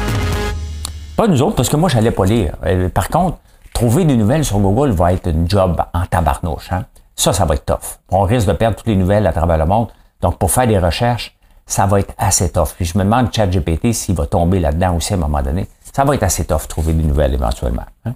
Pas 1.16 1.28
nous 1.28 1.42
autres, 1.42 1.56
parce 1.56 1.68
que 1.68 1.76
moi, 1.76 1.88
j'allais 1.88 2.10
pas 2.10 2.24
lire. 2.24 2.54
Euh, 2.64 2.88
par 2.88 3.08
contre, 3.08 3.38
trouver 3.72 4.04
des 4.04 4.16
nouvelles 4.16 4.44
sur 4.44 4.58
Google 4.58 4.90
va 4.90 5.12
être 5.12 5.28
une 5.28 5.48
job 5.48 5.80
en 5.92 6.06
tabarnouche. 6.06 6.72
Hein? 6.72 6.86
Ça, 7.14 7.32
ça 7.32 7.44
va 7.44 7.54
être 7.54 7.66
tough. 7.66 7.98
On 8.10 8.22
risque 8.22 8.48
de 8.48 8.52
perdre 8.52 8.76
toutes 8.76 8.88
les 8.88 8.96
nouvelles 8.96 9.26
à 9.26 9.32
travers 9.32 9.58
le 9.58 9.66
monde. 9.66 9.88
Donc, 10.20 10.38
pour 10.38 10.50
faire 10.50 10.66
des 10.66 10.78
recherches, 10.78 11.36
ça 11.66 11.86
va 11.86 12.00
être 12.00 12.12
assez 12.18 12.50
tough. 12.50 12.74
Puis 12.76 12.84
je 12.84 12.98
me 12.98 13.04
demande 13.04 13.32
ChatGPT 13.32 13.92
s'il 13.92 14.16
va 14.16 14.26
tomber 14.26 14.60
là-dedans 14.60 14.96
aussi 14.96 15.12
à 15.12 15.16
un 15.16 15.20
moment 15.20 15.42
donné. 15.42 15.68
Ça 15.92 16.04
va 16.04 16.14
être 16.14 16.24
assez 16.24 16.44
tough 16.44 16.66
trouver 16.68 16.92
des 16.92 17.04
nouvelles 17.04 17.34
éventuellement. 17.34 17.84
Hein? 18.04 18.14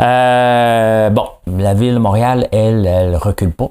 Euh, 0.00 1.10
bon, 1.10 1.28
la 1.46 1.74
ville 1.74 1.94
de 1.94 1.98
Montréal, 1.98 2.48
elle, 2.52 2.86
elle 2.86 3.16
recule 3.16 3.52
pas. 3.52 3.70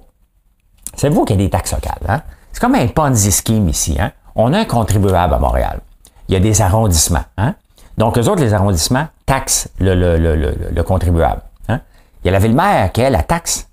C'est 0.95 1.09
vous 1.09 1.25
qu'il 1.25 1.35
y 1.35 1.39
a 1.39 1.45
des 1.45 1.49
taxes 1.49 1.73
locales. 1.73 1.99
Hein? 2.07 2.21
C'est 2.51 2.59
comme 2.59 2.75
un 2.75 2.87
Ponzi 2.87 3.31
scheme 3.31 3.69
ici. 3.69 3.95
Hein? 3.99 4.11
On 4.35 4.51
a 4.53 4.59
un 4.59 4.65
contribuable 4.65 5.33
à 5.33 5.39
Montréal. 5.39 5.79
Il 6.27 6.33
y 6.33 6.37
a 6.37 6.39
des 6.39 6.61
arrondissements. 6.61 7.25
Hein? 7.37 7.53
Donc, 7.97 8.17
eux 8.17 8.27
autres, 8.27 8.41
les 8.41 8.53
arrondissements 8.53 9.07
taxent 9.25 9.69
le, 9.79 10.81
contribuable. 10.81 11.41
Hein? 11.69 11.79
Il 12.23 12.27
y 12.27 12.29
a 12.29 12.33
la 12.33 12.39
ville-mère 12.39 12.91
qui, 12.91 13.01
elle, 13.01 13.13
la 13.13 13.23
taxe, 13.23 13.69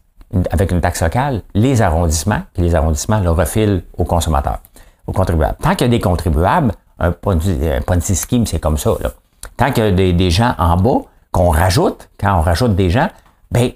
avec 0.50 0.70
une 0.70 0.80
taxe 0.80 1.02
locale, 1.02 1.42
les 1.54 1.82
arrondissements, 1.82 2.42
puis 2.54 2.62
les 2.62 2.74
arrondissements 2.74 3.20
le 3.20 3.30
refilent 3.30 3.82
aux 3.98 4.04
consommateurs, 4.04 4.60
aux 5.06 5.12
contribuables. 5.12 5.56
Tant 5.60 5.74
qu'il 5.74 5.86
y 5.86 5.90
a 5.90 5.90
des 5.90 6.00
contribuables, 6.00 6.72
un 6.98 7.12
Ponzi 7.12 8.14
scheme, 8.14 8.46
c'est 8.46 8.60
comme 8.60 8.78
ça. 8.78 8.92
Là. 9.00 9.10
Tant 9.56 9.72
qu'il 9.72 9.84
y 9.84 10.10
a 10.10 10.12
des, 10.12 10.30
gens 10.30 10.54
en 10.58 10.76
bas, 10.76 11.00
qu'on 11.30 11.50
rajoute, 11.50 12.08
quand 12.20 12.38
on 12.38 12.42
rajoute 12.42 12.76
des 12.76 12.90
gens, 12.90 13.08
ben 13.50 13.72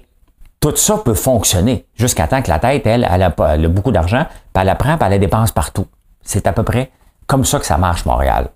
tout 0.59 0.75
ça 0.75 0.97
peut 0.97 1.13
fonctionner 1.13 1.85
jusqu'à 1.95 2.27
temps 2.27 2.41
que 2.41 2.49
la 2.49 2.59
tête, 2.59 2.85
elle, 2.87 3.07
elle 3.09 3.23
a, 3.23 3.67
beaucoup 3.67 3.91
d'argent, 3.91 4.25
puis 4.25 4.61
elle 4.61 4.65
la 4.65 4.75
prend, 4.75 4.97
puis 4.97 5.05
elle 5.05 5.11
la 5.11 5.19
dépense 5.19 5.51
partout. 5.51 5.87
C'est 6.23 6.47
à 6.47 6.53
peu 6.53 6.63
près 6.63 6.91
comme 7.25 7.45
ça 7.45 7.59
que 7.59 7.65
ça 7.65 7.77
marche, 7.77 8.05
Montréal. 8.05 8.49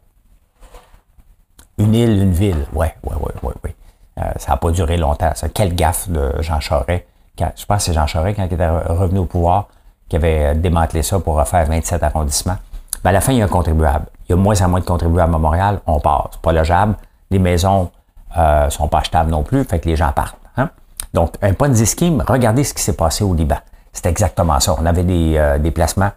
Une 1.77 1.95
île, 1.95 2.21
une 2.21 2.31
ville. 2.31 2.65
Ouais, 2.73 2.95
ouais, 3.03 3.15
ouais, 3.15 3.33
ouais, 3.43 3.53
ouais. 3.63 3.75
Euh, 4.19 4.31
ça 4.37 4.51
n'a 4.51 4.57
pas 4.57 4.71
duré 4.71 4.97
longtemps. 4.97 5.31
Ça. 5.35 5.49
Quelle 5.49 5.75
gaffe 5.75 6.09
de 6.09 6.33
Jean 6.41 6.59
Charest. 6.59 7.05
je 7.39 7.65
pense 7.65 7.77
que 7.77 7.83
c'est 7.83 7.93
Jean 7.93 8.07
Charest, 8.07 8.37
quand 8.37 8.45
il 8.45 8.53
était 8.53 8.69
revenu 8.69 9.19
au 9.19 9.25
pouvoir, 9.25 9.67
qui 10.09 10.15
avait 10.15 10.55
démantelé 10.55 11.01
ça 11.03 11.19
pour 11.19 11.35
refaire 11.35 11.65
27 11.65 12.03
arrondissements. 12.03 12.57
Ben, 13.03 13.09
à 13.09 13.13
la 13.13 13.21
fin, 13.21 13.31
il 13.31 13.39
y 13.39 13.41
a 13.41 13.45
un 13.45 13.47
contribuable. 13.47 14.05
Il 14.27 14.31
y 14.31 14.33
a 14.33 14.35
moins 14.35 14.61
en 14.61 14.69
moins 14.69 14.79
de 14.79 14.85
contribuables 14.85 15.33
à 15.33 15.37
Montréal. 15.37 15.79
On 15.87 15.99
passe. 15.99 16.31
C'est 16.33 16.41
pas 16.41 16.51
logeable. 16.51 16.95
Les 17.31 17.39
maisons 17.39 17.89
euh, 18.37 18.69
sont 18.69 18.87
pas 18.87 18.99
achetables 18.99 19.31
non 19.31 19.43
plus. 19.43 19.63
Fait 19.63 19.79
que 19.79 19.87
les 19.87 19.95
gens 19.95 20.11
partent. 20.11 20.37
Hein. 20.57 20.69
Donc, 21.13 21.33
un 21.41 21.53
Ponzi 21.53 21.85
scheme, 21.85 22.23
regardez 22.27 22.63
ce 22.63 22.73
qui 22.73 22.83
s'est 22.83 22.95
passé 22.95 23.23
au 23.23 23.33
Liban. 23.33 23.57
C'est 23.91 24.05
exactement 24.05 24.59
ça. 24.59 24.75
On 24.79 24.85
avait 24.85 25.03
des, 25.03 25.35
euh, 25.37 25.57
des 25.57 25.71
placements 25.71 26.11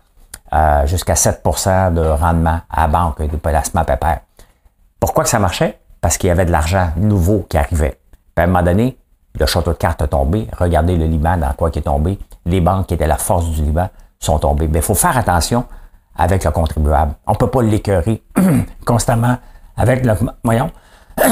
euh, 0.52 0.86
jusqu'à 0.86 1.14
7% 1.14 1.94
de 1.94 2.06
rendement 2.06 2.60
à 2.70 2.82
la 2.82 2.88
banque, 2.88 3.22
des 3.22 3.36
placements 3.36 3.84
pépères. 3.84 4.20
Pourquoi 5.04 5.24
que 5.24 5.28
ça 5.28 5.38
marchait? 5.38 5.78
Parce 6.00 6.16
qu'il 6.16 6.28
y 6.28 6.30
avait 6.30 6.46
de 6.46 6.50
l'argent 6.50 6.88
nouveau 6.96 7.44
qui 7.50 7.58
arrivait. 7.58 8.00
Puis 8.34 8.42
à 8.42 8.44
un 8.44 8.46
moment 8.46 8.62
donné, 8.62 8.96
le 9.38 9.44
château 9.44 9.72
de 9.72 9.76
cartes 9.76 10.00
a 10.00 10.08
tombé. 10.08 10.48
Regardez 10.56 10.96
le 10.96 11.04
Liban 11.04 11.36
dans 11.36 11.52
quoi 11.52 11.70
qui 11.70 11.80
est 11.80 11.82
tombé. 11.82 12.18
Les 12.46 12.62
banques 12.62 12.86
qui 12.86 12.94
étaient 12.94 13.06
la 13.06 13.18
force 13.18 13.50
du 13.50 13.64
Liban 13.64 13.90
sont 14.18 14.38
tombées. 14.38 14.66
Mais 14.66 14.78
il 14.78 14.82
faut 14.82 14.94
faire 14.94 15.18
attention 15.18 15.66
avec 16.16 16.42
le 16.42 16.50
contribuable. 16.52 17.16
On 17.26 17.32
ne 17.32 17.36
peut 17.36 17.50
pas 17.50 17.60
l'écœurer 17.60 18.22
constamment 18.86 19.36
avec 19.76 20.06
le... 20.06 20.14
Voyons. 20.42 20.70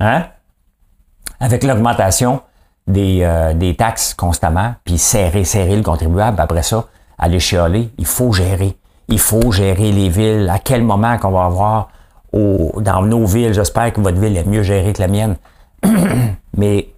hein? 0.00 0.26
Avec 1.40 1.64
l'augmentation 1.64 2.42
des, 2.86 3.20
euh, 3.22 3.54
des, 3.54 3.76
taxes 3.76 4.12
constamment, 4.12 4.74
puis 4.84 4.98
serrer, 4.98 5.44
serrer 5.44 5.74
le 5.74 5.82
contribuable. 5.82 6.38
Après 6.38 6.64
ça, 6.64 6.84
aller 7.16 7.40
chialer, 7.40 7.90
il 7.96 8.04
faut 8.04 8.30
gérer. 8.30 8.76
Il 9.08 9.18
faut 9.18 9.50
gérer 9.52 9.90
les 9.90 10.10
villes. 10.10 10.50
À 10.52 10.58
quel 10.58 10.84
moment 10.84 11.16
qu'on 11.16 11.30
va 11.30 11.46
avoir 11.46 11.88
dans 12.32 13.02
nos 13.02 13.26
villes, 13.26 13.52
j'espère 13.52 13.92
que 13.92 14.00
votre 14.00 14.18
ville 14.18 14.36
est 14.36 14.46
mieux 14.46 14.62
gérée 14.62 14.92
que 14.92 15.02
la 15.02 15.08
mienne. 15.08 15.36
Mais 16.56 16.88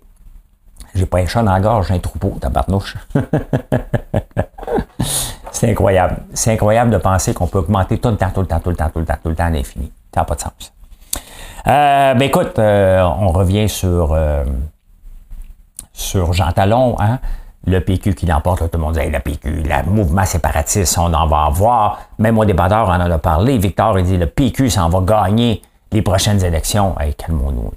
j'ai 0.94 1.06
pas 1.06 1.18
un 1.18 1.26
chat 1.26 1.42
dans 1.42 1.52
la 1.52 1.60
gorge, 1.60 1.88
j'ai 1.88 1.94
un 1.94 1.98
troupeau, 1.98 2.36
tabarnouche. 2.40 2.96
c'est 5.50 5.70
incroyable. 5.70 6.16
C'est 6.34 6.52
incroyable 6.52 6.90
de 6.90 6.98
penser 6.98 7.32
qu'on 7.32 7.46
peut 7.46 7.58
augmenter 7.58 7.98
tout 7.98 8.10
le 8.10 8.16
temps, 8.16 8.30
tout 8.30 8.40
le 8.40 8.46
temps, 8.46 8.60
tout 8.60 8.70
le 8.70 8.76
temps, 8.76 8.90
tout 8.92 8.98
le 8.98 9.04
temps, 9.06 9.16
tout 9.22 9.28
le 9.30 9.34
temps 9.34 9.44
à 9.44 9.50
l'infini. 9.50 9.90
Ça 10.14 10.20
n'a 10.20 10.24
pas 10.24 10.34
de 10.34 10.40
sens. 10.40 10.72
Euh, 11.66 12.14
ben 12.14 12.22
écoute, 12.22 12.58
euh, 12.58 13.00
on 13.02 13.28
revient 13.28 13.68
sur, 13.68 14.12
euh, 14.12 14.44
sur 15.92 16.32
Jean 16.32 16.52
Talon, 16.52 16.96
hein? 16.98 17.20
Le 17.66 17.80
PQ 17.80 18.14
qui 18.14 18.26
l'emporte, 18.26 18.58
tout 18.70 18.78
le 18.78 18.84
monde 18.84 18.94
dit 18.98 19.08
le 19.08 19.20
PQ, 19.20 19.62
le 19.62 19.90
mouvement 19.90 20.24
séparatiste, 20.24 20.98
on 20.98 21.12
en 21.12 21.26
va 21.26 21.44
avoir. 21.44 22.00
Même 22.18 22.38
au 22.38 22.44
débatteur, 22.44 22.88
on 22.88 22.92
en 22.92 23.10
a 23.10 23.18
parlé. 23.18 23.58
Victor, 23.58 23.98
il 23.98 24.04
dit 24.04 24.16
le 24.16 24.26
PQ 24.26 24.70
s'en 24.70 24.88
va 24.88 25.00
gagner 25.00 25.62
les 25.92 26.02
prochaines 26.02 26.44
élections. 26.44 26.98
Hey, 26.98 27.14
calmons-nous. 27.14 27.72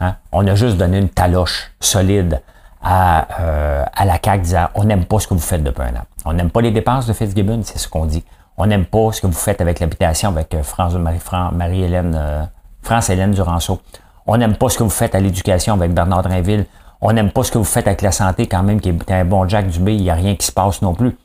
Hein? 0.00 0.16
On 0.32 0.46
a 0.46 0.54
juste 0.54 0.76
donné 0.76 0.98
une 0.98 1.08
taloche 1.08 1.72
solide 1.80 2.42
à, 2.82 3.26
euh, 3.40 3.84
à 3.94 4.04
la 4.04 4.18
CAQ 4.22 4.42
disant 4.42 4.66
on 4.74 4.84
n'aime 4.84 5.06
pas 5.06 5.18
ce 5.18 5.26
que 5.26 5.34
vous 5.34 5.40
faites 5.40 5.62
depuis 5.62 5.82
un 5.82 5.96
an. 5.96 6.04
On 6.26 6.32
n'aime 6.34 6.50
pas 6.50 6.60
les 6.60 6.70
dépenses 6.70 7.06
de 7.06 7.12
Fitzgibbon, 7.12 7.62
c'est 7.64 7.78
ce 7.78 7.88
qu'on 7.88 8.04
dit. 8.04 8.24
On 8.56 8.66
n'aime 8.66 8.84
pas 8.84 9.10
ce 9.12 9.20
que 9.20 9.26
vous 9.26 9.32
faites 9.32 9.60
avec 9.60 9.80
l'habitation 9.80 10.28
avec 10.30 10.54
euh, 10.54 10.62
France 10.62 10.94
Marie-Hélène, 10.94 12.14
euh, 12.16 12.44
France-Hélène 12.82 13.32
Duranceau. 13.32 13.80
On 14.26 14.36
n'aime 14.36 14.56
pas 14.56 14.68
ce 14.68 14.78
que 14.78 14.84
vous 14.84 14.90
faites 14.90 15.14
à 15.14 15.20
l'éducation 15.20 15.74
avec 15.74 15.92
Bernard 15.92 16.22
Drinville. 16.22 16.66
On 17.00 17.12
n'aime 17.12 17.30
pas 17.30 17.42
ce 17.42 17.52
que 17.52 17.58
vous 17.58 17.64
faites 17.64 17.86
avec 17.86 18.02
la 18.02 18.12
santé 18.12 18.46
quand 18.46 18.62
même, 18.62 18.80
qui 18.80 18.88
est 18.88 19.10
un 19.12 19.24
bon 19.24 19.46
Jack 19.48 19.68
Dubé, 19.68 19.94
il 19.94 20.02
n'y 20.02 20.10
a 20.10 20.14
rien 20.14 20.36
qui 20.36 20.46
se 20.46 20.52
passe 20.52 20.82
non 20.82 20.94
plus. 20.94 21.16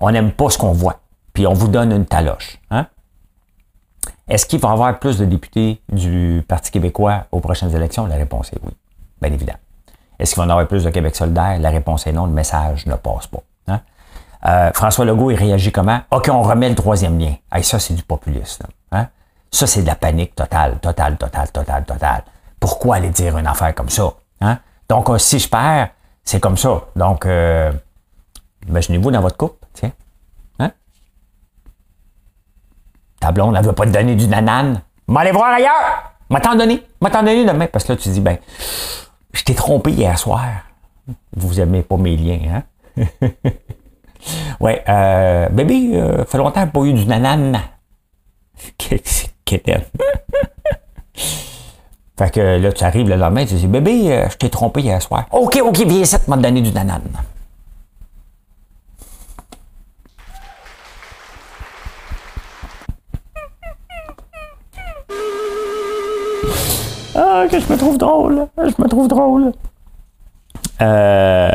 On 0.00 0.10
n'aime 0.10 0.32
pas 0.32 0.50
ce 0.50 0.58
qu'on 0.58 0.72
voit. 0.72 1.00
Puis 1.32 1.46
on 1.46 1.52
vous 1.52 1.68
donne 1.68 1.92
une 1.92 2.06
taloche. 2.06 2.58
Hein? 2.70 2.86
Est-ce 4.28 4.46
qu'il 4.46 4.60
va 4.60 4.68
y 4.68 4.72
avoir 4.72 4.98
plus 4.98 5.18
de 5.18 5.24
députés 5.24 5.80
du 5.90 6.44
Parti 6.46 6.70
québécois 6.70 7.26
aux 7.32 7.40
prochaines 7.40 7.74
élections? 7.74 8.06
La 8.06 8.16
réponse 8.16 8.52
est 8.52 8.58
oui. 8.62 8.72
Bien 9.20 9.32
évidemment. 9.32 9.58
Est-ce 10.18 10.34
qu'il 10.34 10.42
va 10.42 10.46
en 10.46 10.50
avoir 10.50 10.66
plus 10.66 10.84
de 10.84 10.90
Québec 10.90 11.14
solidaire? 11.14 11.58
La 11.60 11.70
réponse 11.70 12.06
est 12.06 12.12
non. 12.12 12.26
Le 12.26 12.32
message 12.32 12.86
ne 12.86 12.94
passe 12.94 13.28
pas. 13.28 13.42
Hein? 13.68 13.80
Euh, 14.46 14.70
François 14.74 15.04
Legault, 15.04 15.30
il 15.30 15.36
réagit 15.36 15.72
comment? 15.72 16.00
OK, 16.10 16.28
on 16.30 16.42
remet 16.42 16.68
le 16.68 16.74
troisième 16.74 17.18
lien. 17.18 17.34
ça, 17.62 17.78
c'est 17.78 17.94
du 17.94 18.02
populisme. 18.02 18.66
Hein? 18.92 19.06
Ça, 19.50 19.66
c'est 19.66 19.82
de 19.82 19.86
la 19.86 19.94
panique 19.94 20.34
totale, 20.34 20.78
totale, 20.80 21.16
totale, 21.16 21.50
totale, 21.50 21.84
totale. 21.84 22.22
Pourquoi 22.60 22.96
aller 22.96 23.10
dire 23.10 23.38
une 23.38 23.46
affaire 23.46 23.74
comme 23.74 23.88
ça? 23.88 24.12
Donc, 24.88 25.10
euh, 25.10 25.18
si 25.18 25.38
je 25.38 25.48
perds, 25.48 25.90
c'est 26.24 26.40
comme 26.40 26.56
ça. 26.56 26.86
Donc, 26.96 27.26
euh, 27.26 27.72
imaginez-vous 28.68 29.10
dans 29.10 29.20
votre 29.20 29.36
couple, 29.36 29.66
tiens. 29.72 29.92
Hein? 30.58 30.70
Ta 33.20 33.32
blonde, 33.32 33.56
elle 33.56 33.64
veut 33.64 33.72
pas 33.72 33.86
te 33.86 33.90
donner 33.90 34.14
du 34.14 34.26
nanane. 34.26 34.82
M'allez 35.06 35.32
voir 35.32 35.54
ailleurs! 35.54 36.12
M'a 36.30 36.40
t'en 36.40 36.54
donné. 36.54 36.82
M'a 37.00 37.10
t'en 37.10 37.22
demain. 37.22 37.66
Parce 37.66 37.84
que 37.84 37.92
là, 37.92 37.98
tu 37.98 38.08
dis, 38.10 38.20
ben, 38.20 38.38
je 39.32 39.42
t'ai 39.42 39.54
trompé 39.54 39.90
hier 39.90 40.18
soir. 40.18 40.44
Vous 41.34 41.60
aimez 41.60 41.82
pas 41.82 41.96
mes 41.96 42.16
liens, 42.16 42.62
hein? 42.98 43.04
ouais, 44.60 44.84
euh, 44.88 45.48
bébé, 45.48 45.90
euh, 45.94 46.24
fait 46.24 46.38
longtemps 46.38 46.66
que 46.66 46.72
pas 46.72 46.80
eu 46.80 46.92
du 46.92 47.06
nanane. 47.06 47.60
Qu'est-ce 48.78 49.28
Fait 52.18 52.32
que 52.32 52.40
là, 52.40 52.72
tu 52.72 52.82
arrives 52.82 53.08
le 53.08 53.14
lendemain, 53.14 53.46
tu 53.46 53.54
dis, 53.54 53.68
bébé, 53.68 54.12
euh, 54.12 54.28
je 54.28 54.36
t'ai 54.36 54.50
trompé 54.50 54.80
hier 54.80 55.00
soir. 55.00 55.26
OK, 55.30 55.60
OK, 55.64 55.78
viens 55.86 56.04
ça, 56.04 56.18
m'a 56.26 56.36
donné 56.36 56.60
du 56.60 56.72
nanane. 56.72 57.02
Ah, 67.14 67.44
que 67.48 67.60
je 67.60 67.72
me 67.72 67.78
trouve 67.78 67.98
drôle. 67.98 68.48
Je 68.58 68.82
me 68.82 68.88
trouve 68.88 69.06
drôle. 69.06 69.52
Euh, 70.80 71.50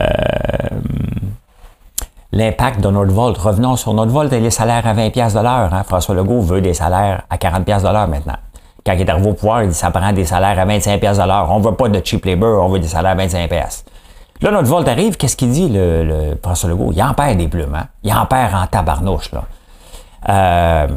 l'impact 2.31 2.79
de 2.79 2.89
Nordvolt. 2.89 3.37
Revenons 3.37 3.75
sur 3.75 3.93
Nordvolt 3.93 4.31
et 4.31 4.39
les 4.39 4.49
salaires 4.49 4.87
à 4.87 4.93
20$ 4.93 5.33
de 5.33 5.39
l'heure. 5.43 5.73
Hein. 5.73 5.83
François 5.83 6.15
Legault 6.15 6.39
veut 6.39 6.61
des 6.61 6.73
salaires 6.73 7.23
à 7.29 7.35
40$ 7.35 7.65
de 7.65 7.83
l'heure 7.83 8.07
maintenant 8.07 8.37
quand 8.85 8.93
il 8.93 9.01
est 9.01 9.09
arrivé 9.09 9.29
au 9.29 9.33
pouvoir, 9.33 9.63
il 9.63 9.69
dit 9.69 9.75
ça 9.75 9.91
prend 9.91 10.11
des 10.11 10.25
salaires 10.25 10.59
à 10.59 10.65
25 10.65 10.99
pièces 10.99 11.17
de 11.17 11.23
l'heure. 11.23 11.49
On 11.49 11.59
veut 11.59 11.75
pas 11.75 11.89
de 11.89 12.01
cheap 12.03 12.25
labor, 12.25 12.63
on 12.65 12.69
veut 12.69 12.79
des 12.79 12.87
salaires 12.87 13.11
à 13.11 13.15
25 13.15 13.49
pièces. 13.49 13.85
Là, 14.41 14.51
notre 14.51 14.67
Volt 14.67 14.87
arrive, 14.87 15.15
qu'est-ce 15.15 15.37
qu'il 15.37 15.51
dit, 15.51 15.69
le, 15.69 16.03
le, 16.03 16.39
François 16.43 16.69
Legault? 16.69 16.91
Il 16.91 17.01
en 17.01 17.13
perd 17.13 17.37
des 17.37 17.47
plumes, 17.47 17.75
hein? 17.75 17.87
Il 18.03 18.13
en 18.13 18.25
perd 18.25 18.53
en 18.53 18.67
tabarnouche, 18.67 19.31
là. 19.31 19.43
Euh, 20.29 20.87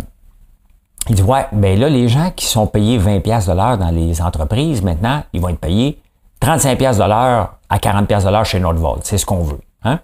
il 1.08 1.14
dit, 1.14 1.22
ouais, 1.22 1.46
ben 1.52 1.78
là, 1.78 1.88
les 1.88 2.08
gens 2.08 2.32
qui 2.34 2.46
sont 2.46 2.66
payés 2.66 2.98
20 2.98 3.20
pièces 3.20 3.46
de 3.46 3.52
l'heure 3.52 3.78
dans 3.78 3.90
les 3.90 4.20
entreprises, 4.20 4.82
maintenant, 4.82 5.22
ils 5.32 5.40
vont 5.40 5.50
être 5.50 5.60
payés 5.60 6.02
35 6.40 6.76
pièces 6.76 6.98
de 6.98 7.04
l'heure 7.04 7.54
à 7.68 7.78
40 7.78 8.08
pièces 8.08 8.24
de 8.24 8.30
l'heure 8.30 8.44
chez 8.44 8.58
Nordvolt. 8.58 9.04
C'est 9.04 9.18
ce 9.18 9.26
qu'on 9.26 9.44
veut, 9.44 9.60
hein? 9.84 10.00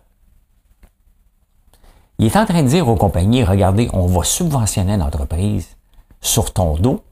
Il 2.18 2.26
est 2.26 2.36
en 2.36 2.46
train 2.46 2.62
de 2.62 2.68
dire 2.68 2.88
aux 2.88 2.94
compagnies, 2.94 3.42
regardez, 3.42 3.90
on 3.92 4.06
va 4.06 4.22
subventionner 4.22 4.96
l'entreprise 4.96 5.76
sur 6.20 6.52
ton 6.52 6.76
dos 6.76 7.02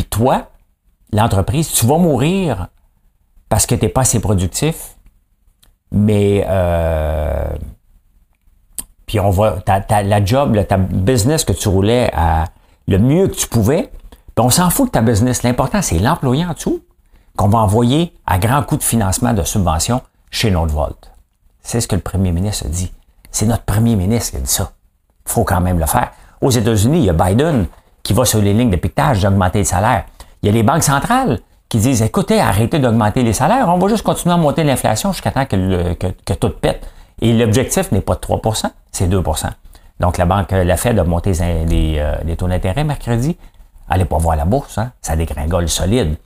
puis 0.00 0.08
toi, 0.08 0.48
l'entreprise, 1.12 1.70
tu 1.70 1.84
vas 1.84 1.98
mourir 1.98 2.68
parce 3.50 3.66
que 3.66 3.74
tu 3.74 3.82
n'es 3.82 3.90
pas 3.90 4.00
assez 4.00 4.18
productif, 4.18 4.96
mais 5.92 6.42
euh, 6.48 7.50
puis 9.04 9.20
on 9.20 9.28
va, 9.28 9.58
la 9.90 10.24
job, 10.24 10.56
ta 10.66 10.78
business 10.78 11.44
que 11.44 11.52
tu 11.52 11.68
roulais 11.68 12.10
le 12.88 12.98
mieux 12.98 13.28
que 13.28 13.34
tu 13.34 13.46
pouvais, 13.46 13.92
puis 14.34 14.42
on 14.42 14.48
s'en 14.48 14.70
fout 14.70 14.86
de 14.86 14.92
ta 14.92 15.02
business. 15.02 15.42
L'important, 15.42 15.82
c'est 15.82 15.98
l'employé 15.98 16.46
en 16.46 16.54
dessous 16.54 16.82
qu'on 17.36 17.48
va 17.48 17.58
envoyer 17.58 18.14
à 18.24 18.38
grand 18.38 18.62
coup 18.62 18.78
de 18.78 18.82
financement 18.82 19.34
de 19.34 19.42
subvention 19.42 20.00
chez 20.30 20.50
Nordvolt. 20.50 21.12
C'est 21.60 21.82
ce 21.82 21.88
que 21.88 21.94
le 21.94 22.00
premier 22.00 22.32
ministre 22.32 22.68
dit. 22.68 22.90
C'est 23.30 23.44
notre 23.44 23.64
premier 23.64 23.96
ministre 23.96 24.30
qui 24.30 24.36
a 24.38 24.40
dit 24.40 24.50
ça. 24.50 24.72
Il 25.26 25.32
faut 25.32 25.44
quand 25.44 25.60
même 25.60 25.78
le 25.78 25.84
faire. 25.84 26.12
Aux 26.40 26.50
États-Unis, 26.50 27.00
il 27.00 27.04
y 27.04 27.10
a 27.10 27.12
Biden 27.12 27.66
qui 28.02 28.12
va 28.12 28.24
sur 28.24 28.40
les 28.40 28.52
lignes 28.52 28.70
de 28.70 28.76
piquetage 28.76 29.22
d'augmenter 29.22 29.58
les 29.58 29.64
salaires. 29.64 30.04
Il 30.42 30.46
y 30.46 30.48
a 30.48 30.52
les 30.52 30.62
banques 30.62 30.82
centrales 30.82 31.40
qui 31.68 31.78
disent, 31.78 32.02
écoutez, 32.02 32.40
arrêtez 32.40 32.78
d'augmenter 32.78 33.22
les 33.22 33.32
salaires, 33.32 33.68
on 33.68 33.78
va 33.78 33.88
juste 33.88 34.02
continuer 34.02 34.34
à 34.34 34.38
monter 34.38 34.64
l'inflation 34.64 35.12
jusqu'à 35.12 35.30
temps 35.30 35.46
que, 35.46 35.94
que, 35.94 36.32
tout 36.34 36.50
pète. 36.50 36.86
Et 37.20 37.32
l'objectif 37.32 37.92
n'est 37.92 38.00
pas 38.00 38.14
de 38.14 38.20
3 38.20 38.40
c'est 38.90 39.08
2% 39.08 39.46
Donc 40.00 40.18
la 40.18 40.24
banque, 40.24 40.50
la 40.50 40.76
Fed 40.76 40.98
a 40.98 41.04
monté 41.04 41.32
les, 41.68 41.96
euh, 41.98 42.16
les 42.24 42.36
taux 42.36 42.48
d'intérêt 42.48 42.82
mercredi. 42.82 43.36
Allez 43.88 44.04
pas 44.04 44.18
voir 44.18 44.36
la 44.36 44.44
bourse, 44.44 44.78
hein? 44.78 44.92
ça 45.00 45.14
dégringole 45.16 45.68
solide. 45.68 46.16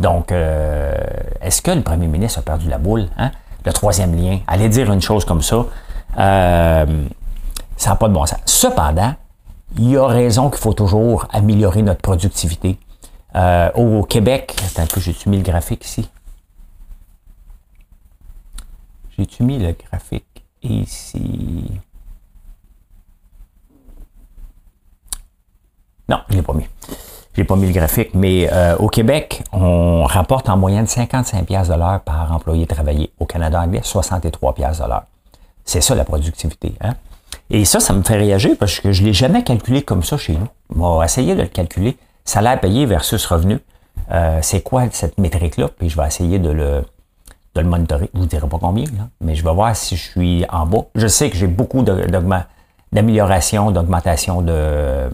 Donc, 0.00 0.32
euh, 0.32 0.94
est-ce 1.40 1.62
que 1.62 1.70
le 1.70 1.82
premier 1.82 2.06
ministre 2.06 2.40
a 2.40 2.42
perdu 2.42 2.68
la 2.68 2.78
boule? 2.78 3.06
Hein? 3.16 3.30
Le 3.64 3.72
troisième 3.72 4.14
lien, 4.14 4.40
allez 4.46 4.68
dire 4.68 4.92
une 4.92 5.00
chose 5.00 5.24
comme 5.24 5.42
ça, 5.42 5.64
euh, 6.18 7.04
ça 7.76 7.90
n'a 7.90 7.96
pas 7.96 8.08
de 8.08 8.14
bon 8.14 8.26
sens. 8.26 8.38
Cependant, 8.44 9.14
il 9.76 9.90
y 9.90 9.96
a 9.96 10.06
raison 10.06 10.50
qu'il 10.50 10.60
faut 10.60 10.72
toujours 10.72 11.26
améliorer 11.32 11.82
notre 11.82 12.00
productivité. 12.00 12.78
Euh, 13.34 13.70
au 13.72 14.04
Québec, 14.04 14.54
attends 14.64 14.82
un 14.82 14.86
peu, 14.86 15.00
j'ai-tu 15.00 15.28
mis 15.28 15.38
le 15.38 15.42
graphique 15.42 15.84
ici? 15.84 16.08
J'ai-tu 19.16 19.42
mis 19.42 19.58
le 19.58 19.72
graphique 19.72 20.44
ici? 20.62 21.70
Non, 26.08 26.18
je 26.28 26.34
ne 26.34 26.38
l'ai 26.38 26.42
pas 26.42 26.52
mis. 26.52 26.68
Je 27.32 27.40
n'ai 27.40 27.44
pas 27.44 27.56
mis 27.56 27.66
le 27.66 27.72
graphique, 27.72 28.10
mais 28.14 28.48
euh, 28.52 28.76
au 28.76 28.88
Québec, 28.88 29.42
on 29.52 30.04
rapporte 30.04 30.48
en 30.48 30.56
moyenne 30.56 30.86
55 30.86 31.46
pièces 31.46 31.68
de 31.68 31.74
par 31.74 32.30
employé 32.32 32.66
travaillé. 32.66 33.12
Au 33.18 33.26
Canada 33.26 33.60
anglais, 33.60 33.80
63 33.82 34.54
pièces 34.54 34.78
de 34.78 34.84
l'heure. 34.86 35.04
C'est 35.64 35.80
ça 35.80 35.96
la 35.96 36.04
productivité. 36.04 36.74
Hein? 36.80 36.94
Et 37.50 37.64
ça, 37.64 37.80
ça 37.80 37.92
me 37.92 38.02
fait 38.02 38.16
réagir 38.16 38.56
parce 38.58 38.80
que 38.80 38.92
je 38.92 39.02
ne 39.02 39.08
l'ai 39.08 39.12
jamais 39.12 39.44
calculé 39.44 39.82
comme 39.82 40.02
ça 40.02 40.16
chez 40.16 40.32
nous. 40.32 40.48
On 40.74 40.98
va 40.98 41.04
essayer 41.04 41.34
de 41.34 41.42
le 41.42 41.48
calculer. 41.48 41.96
Salaire 42.24 42.58
payé 42.60 42.86
versus 42.86 43.24
revenu. 43.26 43.58
Euh, 44.10 44.38
c'est 44.42 44.62
quoi 44.62 44.84
cette 44.90 45.18
métrique-là? 45.18 45.68
Puis 45.78 45.88
je 45.90 45.96
vais 45.96 46.06
essayer 46.06 46.38
de 46.38 46.50
le, 46.50 46.84
de 47.54 47.60
le 47.60 47.66
monitorer. 47.66 48.10
Je 48.12 48.18
ne 48.18 48.22
vous 48.22 48.28
dirai 48.28 48.48
pas 48.48 48.58
combien, 48.58 48.84
là, 48.84 49.08
mais 49.20 49.34
je 49.34 49.44
vais 49.44 49.52
voir 49.52 49.76
si 49.76 49.96
je 49.96 50.02
suis 50.02 50.44
en 50.50 50.66
bas. 50.66 50.86
Je 50.94 51.06
sais 51.06 51.30
que 51.30 51.36
j'ai 51.36 51.46
beaucoup 51.46 51.82
d'amélioration, 52.92 53.70
d'augmentation 53.70 54.42
de, 54.42 55.10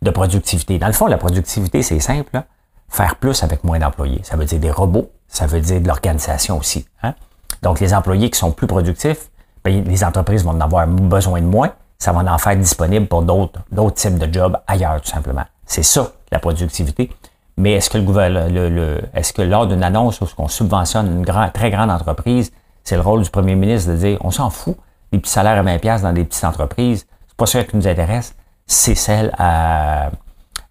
de 0.00 0.10
productivité. 0.10 0.78
Dans 0.78 0.86
le 0.86 0.92
fond, 0.92 1.06
la 1.06 1.18
productivité, 1.18 1.82
c'est 1.82 2.00
simple. 2.00 2.42
Faire 2.88 3.16
plus 3.16 3.42
avec 3.42 3.64
moins 3.64 3.78
d'employés. 3.80 4.20
Ça 4.22 4.36
veut 4.36 4.44
dire 4.44 4.60
des 4.60 4.70
robots, 4.70 5.10
ça 5.26 5.46
veut 5.46 5.60
dire 5.60 5.80
de 5.80 5.88
l'organisation 5.88 6.58
aussi. 6.58 6.86
Hein. 7.02 7.14
Donc, 7.62 7.80
les 7.80 7.92
employés 7.94 8.30
qui 8.30 8.38
sont 8.38 8.52
plus 8.52 8.66
productifs, 8.68 9.30
les 9.64 10.04
entreprises 10.04 10.44
vont 10.44 10.52
en 10.52 10.60
avoir 10.60 10.86
besoin 10.86 11.40
de 11.40 11.46
moins. 11.46 11.72
Ça 11.98 12.12
va 12.12 12.20
en 12.20 12.38
faire 12.38 12.56
disponible 12.56 13.06
pour 13.06 13.22
d'autres, 13.22 13.60
d'autres 13.70 13.94
types 13.94 14.18
de 14.18 14.32
jobs 14.32 14.56
ailleurs, 14.66 15.00
tout 15.00 15.08
simplement. 15.10 15.44
C'est 15.64 15.82
ça, 15.82 16.12
la 16.30 16.38
productivité. 16.38 17.10
Mais 17.56 17.72
est-ce 17.72 17.88
que 17.88 17.98
le 17.98 18.04
gouvernement, 18.04 19.00
est-ce 19.14 19.32
que 19.32 19.42
lors 19.42 19.66
d'une 19.66 19.82
annonce 19.82 20.20
où 20.20 20.26
on 20.38 20.48
subventionne 20.48 21.06
une 21.18 21.50
très 21.52 21.70
grande 21.70 21.90
entreprise, 21.90 22.52
c'est 22.82 22.96
le 22.96 23.02
rôle 23.02 23.22
du 23.22 23.30
premier 23.30 23.54
ministre 23.54 23.92
de 23.92 23.96
dire, 23.96 24.18
on 24.22 24.30
s'en 24.30 24.50
fout, 24.50 24.76
des 25.12 25.18
petits 25.18 25.30
salaires 25.30 25.58
à 25.58 25.62
20$ 25.62 26.02
dans 26.02 26.12
des 26.12 26.24
petites 26.24 26.44
entreprises, 26.44 27.06
c'est 27.28 27.36
pas 27.36 27.46
ça 27.46 27.64
qui 27.64 27.76
nous 27.76 27.86
intéresse 27.86 28.34
c'est 28.66 28.94
celle 28.94 29.32
à, 29.38 30.10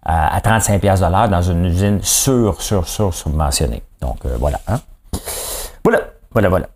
à, 0.04 0.40
35 0.40 0.80
pièces 0.80 1.00
de 1.00 1.06
l'heure 1.06 1.28
dans 1.28 1.42
une 1.42 1.64
usine 1.64 2.00
sur, 2.02 2.60
sur, 2.60 2.88
sur 2.88 3.14
subventionnée. 3.14 3.82
Donc, 4.00 4.24
euh, 4.24 4.36
voilà. 4.38 4.60
Hein? 4.68 4.80
Voilà, 5.84 6.00
voilà, 6.32 6.48
voilà. 6.48 6.66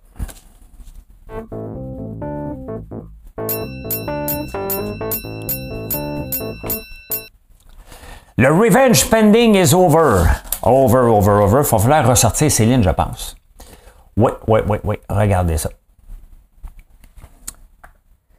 Le 8.38 8.52
revenge 8.52 9.00
spending 9.00 9.56
is 9.56 9.74
over. 9.74 10.30
Over, 10.62 11.08
over, 11.08 11.42
over. 11.42 11.62
Il 11.62 11.70
va 11.70 11.78
falloir 11.78 12.06
ressortir 12.06 12.48
Céline, 12.52 12.84
je 12.84 12.90
pense. 12.90 13.34
Oui, 14.16 14.30
oui, 14.46 14.60
oui, 14.68 14.78
oui. 14.84 14.96
Regardez 15.10 15.58
ça. 15.58 15.70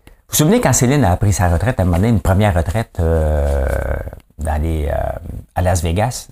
Vous 0.05 0.29
vous 0.29 0.35
souvenez 0.37 0.61
quand 0.61 0.71
Céline 0.71 1.03
a 1.03 1.17
pris 1.17 1.33
sa 1.33 1.49
retraite, 1.49 1.75
elle 1.79 1.87
m'a 1.87 1.97
donné 1.97 2.07
une 2.07 2.21
première 2.21 2.55
retraite 2.55 2.95
euh, 3.01 3.65
dans 4.37 4.61
les, 4.61 4.87
euh, 4.87 4.95
à 5.55 5.61
Las 5.61 5.83
Vegas? 5.83 6.29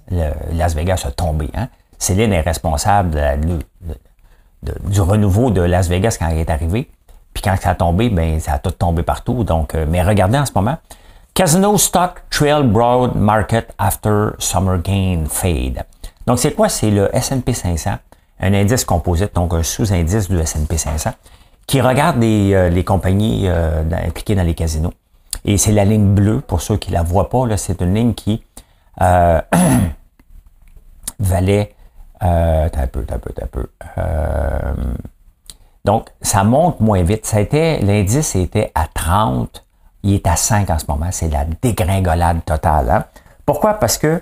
Las 0.54 0.74
Vegas 0.74 1.04
a 1.06 1.12
tombé. 1.12 1.50
Hein? 1.54 1.68
Céline 1.98 2.32
est 2.32 2.42
responsable 2.42 3.20
du 4.86 5.02
renouveau 5.02 5.52
de 5.52 5.60
Las 5.60 5.90
Vegas 5.90 6.16
quand 6.18 6.30
elle 6.30 6.38
est 6.38 6.50
arrivée. 6.50 6.90
Puis 7.34 7.42
quand 7.44 7.58
ça 7.60 7.72
a 7.72 7.76
tombé, 7.76 8.10
ben 8.10 8.40
ça 8.40 8.54
a 8.54 8.60
tout 8.60 8.72
tombé 8.72 9.04
partout. 9.04 9.44
Donc, 9.44 9.76
euh, 9.76 9.86
mais 9.90 10.02
regardez 10.02 10.38
en 10.38 10.46
ce 10.46 10.54
moment. 10.56 10.78
Casino 11.38 11.78
Stock 11.78 12.24
Trail 12.32 12.64
Broad 12.64 13.16
Market 13.16 13.72
After 13.78 14.30
Summer 14.40 14.80
Gain 14.80 15.26
Fade. 15.30 15.86
Donc, 16.26 16.40
c'est 16.40 16.56
quoi? 16.56 16.68
C'est 16.68 16.90
le 16.90 17.16
S&P 17.16 17.54
500, 17.54 17.92
un 18.40 18.54
indice 18.56 18.84
composite, 18.84 19.36
donc 19.36 19.54
un 19.54 19.62
sous-indice 19.62 20.30
du 20.30 20.40
S&P 20.40 20.80
500 20.80 21.12
qui 21.68 21.80
regarde 21.80 22.20
les, 22.20 22.56
euh, 22.56 22.70
les 22.70 22.84
compagnies 22.84 23.44
euh, 23.46 23.84
impliquées 24.08 24.34
dans 24.34 24.42
les 24.42 24.56
casinos. 24.56 24.94
Et 25.46 25.60
c'est 25.60 25.74
la 25.74 25.86
ligne 25.86 26.16
bleue, 26.16 26.42
pour 26.42 26.60
ceux 26.60 26.78
qui 26.78 26.90
la 26.90 27.04
voient 27.04 27.30
pas, 27.30 27.56
c'est 27.58 27.82
une 27.82 27.94
ligne 27.94 28.14
qui 28.16 28.44
euh, 29.04 29.40
valait 31.20 31.76
euh, 32.24 32.68
un 32.74 32.88
peu, 32.88 33.06
un 33.08 33.20
peu, 33.20 33.34
un 33.40 33.46
peu. 33.46 33.68
Euh, 34.00 34.74
donc, 35.86 36.10
ça 36.20 36.44
monte 36.44 36.80
moins 36.80 37.04
vite. 37.04 37.28
Ça 37.28 37.40
été, 37.40 37.78
l'indice 37.82 38.36
était 38.36 38.72
à 38.74 38.88
30, 38.92 39.67
il 40.08 40.16
est 40.16 40.28
à 40.28 40.36
5 40.36 40.70
en 40.70 40.80
ce 40.80 40.86
moment. 40.88 41.10
C'est 41.12 41.30
la 41.30 41.46
dégringolade 41.62 42.44
totale. 42.46 42.90
Hein? 42.90 43.06
Pourquoi? 43.46 43.74
Parce 43.76 43.98
que 43.98 44.22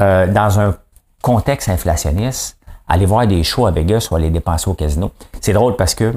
euh, 0.00 0.26
dans 0.26 0.60
un 0.60 0.76
contexte 1.22 1.68
inflationniste, 1.68 2.58
aller 2.86 3.06
voir 3.06 3.26
des 3.26 3.42
shows 3.42 3.66
à 3.66 3.70
Vegas 3.70 4.08
ou 4.10 4.16
aller 4.16 4.30
dépenser 4.30 4.68
au 4.68 4.74
casino, 4.74 5.10
c'est 5.40 5.54
drôle 5.54 5.76
parce 5.76 5.94
que 5.94 6.14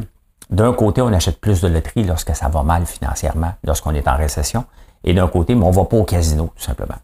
d'un 0.50 0.74
côté, 0.74 1.02
on 1.02 1.12
achète 1.12 1.39
plus 1.39 1.62
de 1.62 1.67
loterie 1.67 2.04
lorsque 2.04 2.36
ça 2.36 2.48
va 2.50 2.63
mal 2.63 2.86
financièrement, 2.86 3.54
lorsqu'on 3.63 3.93
est 3.93 4.08
en 4.08 4.15
récession. 4.15 4.65
Et 5.04 5.13
d'un 5.13 5.28
côté, 5.28 5.56
mais 5.56 5.63
on 5.65 5.72
ne 5.72 5.76
va 5.76 5.86
pas 5.86 5.98
au 5.98 6.04
casino, 6.04 6.52
tout 6.56 6.63
simplement. 6.63 6.96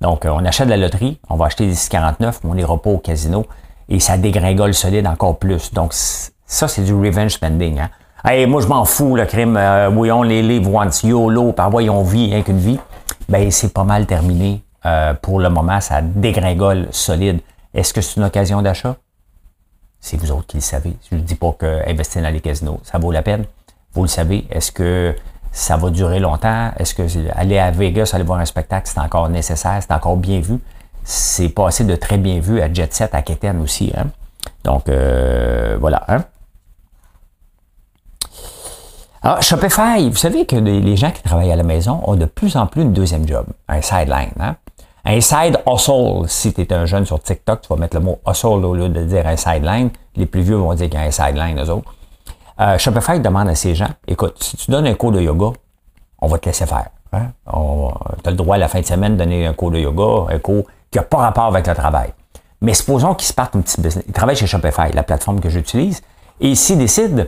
Donc, 0.00 0.24
euh, 0.24 0.30
on 0.30 0.44
achète 0.44 0.66
de 0.66 0.72
la 0.72 0.76
loterie, 0.76 1.18
on 1.28 1.36
va 1.36 1.46
acheter 1.46 1.66
des 1.66 1.74
649, 1.74 2.40
mais 2.44 2.50
on 2.50 2.54
n'ira 2.54 2.76
pas 2.78 2.90
au 2.90 2.98
casino. 2.98 3.46
Et 3.88 4.00
ça 4.00 4.18
dégringole 4.18 4.74
solide 4.74 5.06
encore 5.06 5.38
plus. 5.38 5.72
Donc, 5.72 5.92
ça, 5.92 6.68
c'est 6.68 6.82
du 6.82 6.94
revenge 6.94 7.32
spending. 7.32 7.80
Hein? 7.80 7.90
Hey, 8.24 8.46
moi, 8.46 8.60
je 8.60 8.66
m'en 8.66 8.84
fous, 8.84 9.14
le 9.14 9.26
crime. 9.26 9.56
Euh, 9.56 9.90
oui, 9.90 10.10
on 10.10 10.24
les 10.24 10.42
live 10.42 10.68
once, 10.68 11.04
YOLO, 11.04 11.52
par 11.52 11.70
voyons 11.70 12.02
vie, 12.02 12.34
rien 12.34 12.42
qu'une 12.42 12.58
vie. 12.58 12.80
Ben, 13.28 13.48
c'est 13.52 13.72
pas 13.72 13.84
mal 13.84 14.06
terminé. 14.06 14.60
Euh, 14.86 15.14
pour 15.14 15.38
le 15.38 15.48
moment, 15.48 15.80
ça 15.80 16.02
dégringole 16.02 16.88
solide. 16.90 17.38
Est-ce 17.72 17.94
que 17.94 18.00
c'est 18.00 18.16
une 18.16 18.24
occasion 18.24 18.60
d'achat? 18.60 18.96
C'est 20.00 20.16
vous 20.16 20.32
autres 20.32 20.48
qui 20.48 20.56
le 20.56 20.62
savez. 20.62 20.96
Je 21.08 21.14
ne 21.16 21.20
dis 21.20 21.36
pas 21.36 21.52
que 21.52 21.88
investir 21.88 22.20
dans 22.20 22.30
les 22.30 22.40
casinos, 22.40 22.80
ça 22.82 22.98
vaut 22.98 23.12
la 23.12 23.22
peine. 23.22 23.44
Vous 23.92 24.02
le 24.02 24.08
savez. 24.08 24.48
Est-ce 24.50 24.72
que 24.72 25.14
ça 25.52 25.76
va 25.76 25.88
durer 25.90 26.18
longtemps? 26.18 26.72
Est-ce 26.76 26.94
que 26.94 27.02
aller 27.36 27.58
à 27.58 27.70
Vegas, 27.70 28.10
aller 28.14 28.24
voir 28.24 28.40
un 28.40 28.44
spectacle, 28.44 28.90
c'est 28.92 28.98
encore 28.98 29.28
nécessaire, 29.28 29.78
c'est 29.80 29.92
encore 29.92 30.16
bien 30.16 30.40
vu? 30.40 30.58
C'est 31.04 31.50
pas 31.50 31.68
assez 31.68 31.84
de 31.84 31.94
très 31.94 32.18
bien 32.18 32.40
vu 32.40 32.60
à 32.60 32.72
Jet 32.72 32.92
Set, 32.92 33.14
à 33.14 33.22
Keten 33.22 33.60
aussi. 33.60 33.92
Hein? 33.96 34.06
Donc, 34.64 34.88
euh, 34.88 35.76
voilà. 35.80 36.04
Hein? 36.08 36.24
Alors, 39.28 39.42
Shopify, 39.42 40.08
vous 40.08 40.16
savez 40.16 40.46
que 40.46 40.56
les 40.56 40.96
gens 40.96 41.10
qui 41.10 41.20
travaillent 41.22 41.52
à 41.52 41.56
la 41.56 41.62
maison 41.62 42.00
ont 42.06 42.16
de 42.16 42.24
plus 42.24 42.56
en 42.56 42.66
plus 42.66 42.80
une 42.80 42.94
deuxième 42.94 43.28
job, 43.28 43.44
un 43.68 43.82
sideline. 43.82 44.32
Hein? 44.40 44.56
Un 45.04 45.20
side 45.20 45.60
hustle, 45.66 46.26
si 46.28 46.54
tu 46.54 46.62
es 46.62 46.72
un 46.72 46.86
jeune 46.86 47.04
sur 47.04 47.20
TikTok, 47.20 47.60
tu 47.60 47.68
vas 47.68 47.76
mettre 47.76 47.98
le 47.98 48.02
mot 48.02 48.20
hustle 48.26 48.64
au 48.64 48.74
lieu 48.74 48.88
de 48.88 49.04
dire 49.04 49.26
un 49.26 49.36
sideline. 49.36 49.90
Les 50.16 50.24
plus 50.24 50.40
vieux 50.40 50.56
vont 50.56 50.72
dire 50.72 50.88
qu'il 50.88 50.98
y 50.98 51.02
a 51.02 51.04
un 51.04 51.10
sideline, 51.10 51.62
eux 51.62 51.68
autres. 51.68 51.94
Euh, 52.58 52.78
Shopify 52.78 53.20
demande 53.20 53.50
à 53.50 53.54
ces 53.54 53.74
gens, 53.74 53.90
écoute, 54.06 54.42
si 54.42 54.56
tu 54.56 54.70
donnes 54.70 54.86
un 54.86 54.94
cours 54.94 55.12
de 55.12 55.20
yoga, 55.20 55.52
on 56.22 56.26
va 56.26 56.38
te 56.38 56.46
laisser 56.46 56.64
faire. 56.64 56.88
Hein? 57.12 57.26
Tu 57.44 58.28
as 58.28 58.30
le 58.30 58.36
droit 58.36 58.54
à 58.54 58.58
la 58.58 58.68
fin 58.68 58.80
de 58.80 58.86
semaine 58.86 59.12
de 59.12 59.18
donner 59.18 59.46
un 59.46 59.52
cours 59.52 59.72
de 59.72 59.78
yoga, 59.78 60.32
un 60.32 60.38
cours 60.38 60.64
qui 60.90 60.96
n'a 60.96 61.04
pas 61.04 61.18
rapport 61.18 61.44
avec 61.44 61.66
le 61.66 61.74
travail. 61.74 62.14
Mais 62.62 62.72
supposons 62.72 63.14
qu'ils 63.14 63.28
se 63.28 63.34
partent 63.34 63.56
un 63.56 63.60
petit 63.60 63.78
business. 63.78 64.06
Ils 64.08 64.14
travaillent 64.14 64.36
chez 64.36 64.46
Shopify, 64.46 64.90
la 64.94 65.02
plateforme 65.02 65.38
que 65.40 65.50
j'utilise, 65.50 66.00
et 66.40 66.54
s'ils 66.54 66.78
décident 66.78 67.24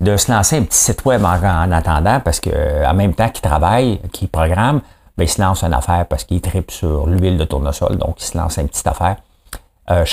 de 0.00 0.16
se 0.16 0.30
lancer 0.30 0.56
un 0.56 0.62
petit 0.62 0.78
site 0.78 1.04
web 1.04 1.24
en, 1.24 1.72
attendant, 1.72 2.20
parce 2.20 2.40
que 2.40 2.86
en 2.86 2.94
même 2.94 3.14
temps 3.14 3.28
qu'ils 3.28 3.42
travaillent, 3.42 4.00
qu'ils 4.12 4.28
programment, 4.28 4.80
ben, 5.16 5.24
il 5.24 5.28
se 5.28 5.40
lance 5.40 5.64
une 5.64 5.74
affaire 5.74 6.06
parce 6.06 6.24
qu'il 6.24 6.40
tripe 6.40 6.70
sur 6.70 7.06
l'huile 7.06 7.38
de 7.38 7.44
tournesol, 7.44 7.96
donc 7.96 8.22
il 8.22 8.24
se 8.24 8.38
lance 8.38 8.56
une 8.58 8.68
petite 8.68 8.86
affaire. 8.86 9.16
Euh, 9.90 10.04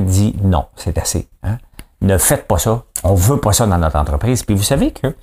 dit 0.00 0.36
non, 0.42 0.66
c'est 0.76 0.98
assez. 0.98 1.28
Hein? 1.42 1.58
Ne 2.02 2.18
faites 2.18 2.46
pas 2.46 2.58
ça. 2.58 2.82
On 3.02 3.14
veut 3.14 3.40
pas 3.40 3.52
ça 3.52 3.66
dans 3.66 3.78
notre 3.78 3.96
entreprise. 3.96 4.42
Puis 4.44 4.54
vous 4.54 4.62
savez 4.62 4.92
que 4.92 5.16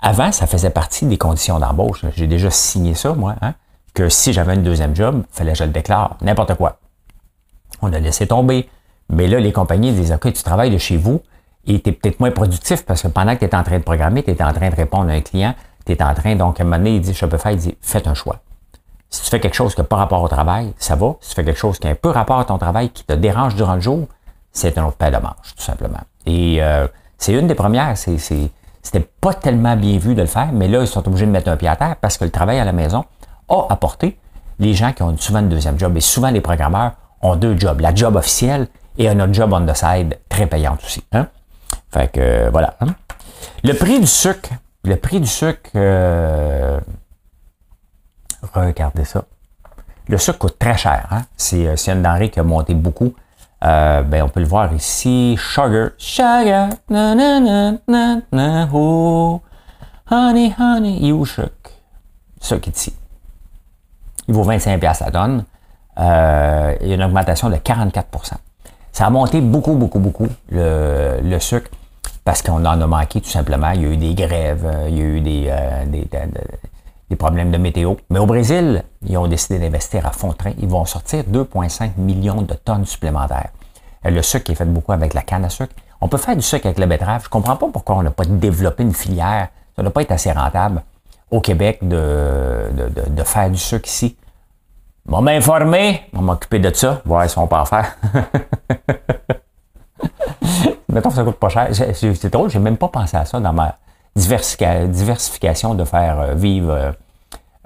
avant, 0.00 0.32
ça 0.32 0.46
faisait 0.46 0.70
partie 0.70 1.06
des 1.06 1.16
conditions 1.16 1.58
d'embauche. 1.58 2.04
J'ai 2.14 2.26
déjà 2.26 2.50
signé 2.50 2.94
ça, 2.94 3.14
moi, 3.14 3.36
hein? 3.40 3.54
que 3.94 4.08
si 4.08 4.32
j'avais 4.32 4.52
un 4.52 4.58
deuxième 4.58 4.94
job, 4.94 5.22
fallait 5.30 5.52
que 5.52 5.58
je 5.58 5.64
le 5.64 5.70
déclare, 5.70 6.16
n'importe 6.20 6.54
quoi. 6.54 6.78
On 7.80 7.92
a 7.92 7.98
laissé 7.98 8.26
tomber. 8.26 8.68
Mais 9.08 9.26
là, 9.26 9.38
les 9.40 9.52
compagnies 9.52 9.92
disent, 9.92 10.12
OK, 10.12 10.32
tu 10.32 10.42
travailles 10.42 10.70
de 10.70 10.78
chez 10.78 10.96
vous 10.96 11.22
et 11.66 11.80
tu 11.80 11.90
es 11.90 11.92
peut-être 11.92 12.20
moins 12.20 12.30
productif 12.30 12.84
parce 12.84 13.02
que 13.02 13.08
pendant 13.08 13.34
que 13.34 13.44
tu 13.44 13.46
es 13.46 13.54
en 13.54 13.62
train 13.62 13.78
de 13.78 13.82
programmer, 13.82 14.22
tu 14.22 14.30
es 14.30 14.42
en 14.42 14.52
train 14.52 14.70
de 14.70 14.74
répondre 14.74 15.10
à 15.10 15.14
un 15.14 15.20
client, 15.20 15.54
tu 15.84 15.92
es 15.92 16.02
en 16.02 16.14
train, 16.14 16.36
donc 16.36 16.60
à 16.60 16.62
un 16.62 16.66
moment 16.66 16.78
donné, 16.78 16.96
il 16.96 17.00
dit, 17.00 17.14
Shopify, 17.14 17.52
il 17.52 17.58
dit, 17.58 17.76
faites 17.80 18.06
un 18.06 18.14
choix. 18.14 18.40
Si 19.10 19.22
tu 19.22 19.30
fais 19.30 19.40
quelque 19.40 19.54
chose 19.54 19.74
qui 19.74 19.80
n'a 19.80 19.86
pas 19.86 19.96
rapport 19.96 20.22
au 20.22 20.28
travail, 20.28 20.74
ça 20.78 20.96
va. 20.96 21.14
Si 21.20 21.30
tu 21.30 21.36
fais 21.36 21.44
quelque 21.44 21.58
chose 21.58 21.78
qui 21.78 21.86
a 21.86 21.90
un 21.90 21.94
peu 21.94 22.10
rapport 22.10 22.38
à 22.38 22.44
ton 22.44 22.58
travail, 22.58 22.90
qui 22.90 23.04
te 23.04 23.12
dérange 23.12 23.54
durant 23.54 23.74
le 23.74 23.80
jour, 23.80 24.06
c'est 24.52 24.76
un 24.78 24.84
autre 24.86 24.96
paire 24.96 25.10
de 25.10 25.18
manche, 25.18 25.54
tout 25.56 25.62
simplement. 25.62 26.00
Et 26.24 26.62
euh, 26.62 26.86
c'est 27.18 27.32
une 27.32 27.46
des 27.46 27.54
premières. 27.54 27.96
C'est, 27.96 28.18
c'était 28.18 29.08
pas 29.20 29.34
tellement 29.34 29.76
bien 29.76 29.98
vu 29.98 30.14
de 30.14 30.22
le 30.22 30.26
faire, 30.26 30.50
mais 30.52 30.68
là, 30.68 30.80
ils 30.80 30.86
sont 30.86 31.06
obligés 31.06 31.26
de 31.26 31.30
mettre 31.30 31.48
un 31.48 31.56
pied 31.56 31.68
à 31.68 31.76
terre 31.76 31.96
parce 32.00 32.18
que 32.18 32.24
le 32.24 32.30
travail 32.30 32.58
à 32.58 32.64
la 32.64 32.72
maison 32.72 33.04
a 33.48 33.66
apporté 33.70 34.18
les 34.58 34.74
gens 34.74 34.92
qui 34.92 35.02
ont 35.02 35.16
souvent 35.16 35.40
un 35.40 35.42
deuxième 35.42 35.78
job. 35.78 35.96
Et 35.96 36.00
souvent, 36.00 36.30
les 36.30 36.40
programmeurs 36.40 36.92
ont 37.22 37.36
deux 37.36 37.56
jobs. 37.58 37.80
La 37.80 37.94
job 37.94 38.16
officielle 38.16 38.68
et 38.98 39.08
un 39.08 39.20
autre 39.20 39.34
job 39.34 39.52
on 39.52 39.64
the 39.66 39.74
side, 39.74 40.18
très 40.28 40.46
payante 40.46 40.82
aussi. 40.84 41.04
Hein? 41.12 41.28
Fait 41.96 42.08
que, 42.08 42.20
euh, 42.20 42.50
voilà. 42.50 42.74
Hein. 42.80 42.94
Le 43.64 43.72
prix 43.72 43.98
du 43.98 44.06
sucre. 44.06 44.50
Le 44.84 44.96
prix 44.96 45.18
du 45.18 45.26
sucre... 45.26 45.70
Euh, 45.74 46.78
Regardez 48.52 49.04
ça. 49.04 49.24
Le 50.06 50.18
sucre 50.18 50.38
coûte 50.38 50.58
très 50.58 50.76
cher. 50.76 51.06
Hein? 51.10 51.22
C'est, 51.36 51.66
euh, 51.66 51.76
c'est 51.76 51.92
une 51.92 52.02
denrée 52.02 52.28
qui 52.28 52.38
a 52.38 52.42
monté 52.42 52.74
beaucoup. 52.74 53.14
Ben, 53.62 54.22
on 54.22 54.28
peut 54.28 54.40
le 54.40 54.46
voir 54.46 54.72
ici. 54.74 55.36
Sugar. 55.40 55.90
Sugar. 55.96 56.68
Na, 56.88 57.14
na, 57.14 57.40
na, 57.88 58.20
na. 58.30 58.68
Honey, 60.08 60.54
honey. 60.56 60.98
You 61.00 61.24
sugar. 61.24 61.48
Est 62.42 62.66
ici. 62.66 62.94
il 64.28 64.34
vaut 64.34 64.44
25 64.44 64.80
la 64.82 64.94
tonne. 65.10 65.44
Il 65.98 66.02
y 66.02 66.92
a 66.92 66.94
une 66.94 67.02
augmentation 67.02 67.48
de 67.48 67.56
44% 67.56 68.34
Ça 68.92 69.06
a 69.06 69.10
monté 69.10 69.40
beaucoup, 69.40 69.74
beaucoup, 69.74 69.98
beaucoup, 69.98 70.28
le, 70.50 71.38
sucre, 71.40 71.70
parce 72.26 72.42
qu'on 72.42 72.66
en 72.66 72.80
a 72.80 72.86
manqué 72.88 73.20
tout 73.20 73.30
simplement. 73.30 73.70
Il 73.70 73.82
y 73.82 73.84
a 73.84 73.88
eu 73.88 73.96
des 73.96 74.14
grèves, 74.14 74.68
il 74.88 74.98
y 74.98 75.00
a 75.00 75.04
eu 75.04 75.20
des, 75.20 75.52
des, 77.08 77.16
problèmes 77.16 77.52
de 77.52 77.56
météo. 77.56 77.94
Mais 78.10 78.18
au 78.18 78.26
Brésil, 78.26 78.82
ils 79.06 79.16
ont 79.16 79.28
décidé 79.28 79.60
d'investir 79.60 80.04
à 80.04 80.10
fond 80.10 80.32
train. 80.32 80.50
Ils 80.58 80.66
vont 80.66 80.84
sortir 80.86 81.22
2,5 81.22 81.92
millions 81.98 82.42
de 82.42 82.54
tonnes 82.54 82.84
supplémentaires. 82.84 83.50
Le 84.04 84.20
sucre 84.22 84.50
est 84.50 84.56
fait 84.56 84.64
beaucoup 84.64 84.90
avec 84.90 85.14
la 85.14 85.22
canne 85.22 85.44
à 85.44 85.48
sucre. 85.48 85.72
On 86.00 86.08
peut 86.08 86.16
faire 86.16 86.34
du 86.34 86.42
sucre 86.42 86.66
avec 86.66 86.80
la 86.80 86.86
betterave. 86.86 87.22
Je 87.22 87.28
ne 87.28 87.30
comprends 87.30 87.54
pas 87.54 87.68
pourquoi 87.72 87.94
on 87.94 88.02
n'a 88.02 88.10
pas 88.10 88.24
développé 88.24 88.82
une 88.82 88.92
filière. 88.92 89.48
Ça 89.76 89.82
doit 89.82 89.92
pas 89.92 90.02
être 90.02 90.10
assez 90.10 90.32
rentable 90.32 90.82
au 91.30 91.40
Québec 91.40 91.78
de, 91.82 92.72
de, 93.08 93.22
faire 93.22 93.50
du 93.50 93.58
sucre 93.58 93.88
ici. 93.88 94.16
On 95.08 95.22
m'a 95.22 95.30
informé, 95.30 96.02
on 96.12 96.18
va 96.18 96.22
m'occuper 96.24 96.58
de 96.58 96.74
ça, 96.74 97.02
voir 97.04 97.30
si 97.30 97.38
on 97.38 97.46
peut 97.46 97.54
en 97.54 97.64
faire. 97.64 97.96
Mettons 100.96 101.10
que 101.10 101.16
ça 101.16 101.24
coûte 101.24 101.36
pas 101.36 101.50
cher. 101.50 101.68
C'est 101.92 102.32
drôle, 102.32 102.48
j'ai 102.48 102.58
même 102.58 102.78
pas 102.78 102.88
pensé 102.88 103.18
à 103.18 103.26
ça 103.26 103.38
dans 103.38 103.52
ma 103.52 103.76
diversification 104.16 105.74
de 105.74 105.84
faire 105.84 106.20
euh, 106.20 106.34
vivre 106.34 106.72
euh, 106.72 106.92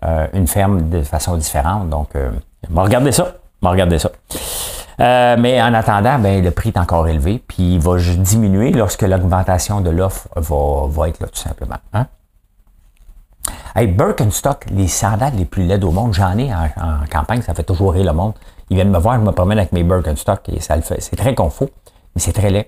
euh, 0.04 0.26
une 0.32 0.48
ferme 0.48 0.90
de 0.90 1.02
façon 1.02 1.36
différente. 1.36 1.88
Donc, 1.88 2.08
on 2.16 2.74
va 2.74 2.82
regarder 2.82 3.12
ça. 3.12 3.34
Regarder 3.62 4.00
ça. 4.00 4.10
mais 4.98 5.62
en 5.62 5.72
attendant, 5.74 6.18
ben, 6.18 6.42
le 6.42 6.50
prix 6.50 6.70
est 6.70 6.78
encore 6.78 7.06
élevé, 7.06 7.40
puis 7.46 7.74
il 7.74 7.80
va 7.80 7.98
diminuer 7.98 8.72
lorsque 8.72 9.02
l'augmentation 9.02 9.80
de 9.80 9.90
l'offre 9.90 10.26
va, 10.34 10.88
va, 10.88 11.08
être 11.08 11.20
là, 11.20 11.28
tout 11.28 11.38
simplement. 11.38 11.76
Hein? 11.92 12.06
Hey, 13.76 13.86
Birkenstock, 13.86 14.66
les 14.72 14.88
sandales 14.88 15.34
les 15.36 15.44
plus 15.44 15.62
laides 15.62 15.84
au 15.84 15.92
monde, 15.92 16.14
j'en 16.14 16.36
ai 16.36 16.52
en, 16.52 17.06
campagne, 17.08 17.42
ça 17.42 17.54
fait 17.54 17.62
toujours 17.62 17.92
rire 17.92 18.06
le 18.06 18.12
monde. 18.12 18.32
Ils 18.70 18.74
viennent 18.74 18.90
me 18.90 18.98
voir, 18.98 19.20
je 19.20 19.24
me 19.24 19.30
promène 19.30 19.58
avec 19.58 19.70
mes 19.70 19.84
Birkenstock 19.84 20.48
et 20.48 20.58
ça 20.58 20.74
le 20.74 20.82
fait. 20.82 21.00
C'est 21.00 21.14
très 21.14 21.36
confort, 21.36 21.68
mais 22.16 22.20
c'est 22.20 22.32
très 22.32 22.50
laid. 22.50 22.66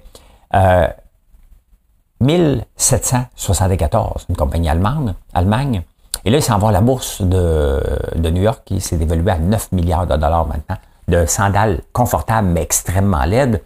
1774, 2.21 4.27
une 4.29 4.37
compagnie 4.37 4.69
allemande, 4.69 5.15
Allemagne. 5.35 5.83
Et 6.25 6.31
là, 6.31 6.39
il 6.39 6.43
s'en 6.43 6.59
va 6.59 6.69
à 6.69 6.73
la 6.73 6.81
bourse 6.81 7.23
de, 7.23 7.83
de 8.15 8.31
New 8.31 8.43
York 8.43 8.63
qui 8.65 8.81
s'est 8.81 8.97
évalué 8.97 9.33
à 9.33 9.39
9 9.39 9.73
milliards 9.73 10.07
de 10.07 10.17
dollars 10.17 10.47
maintenant, 10.47 10.77
de 11.09 11.27
sandales 11.27 11.81
confortables 11.93 12.49
mais 12.49 12.63
extrêmement 12.63 13.25
laides 13.25 13.61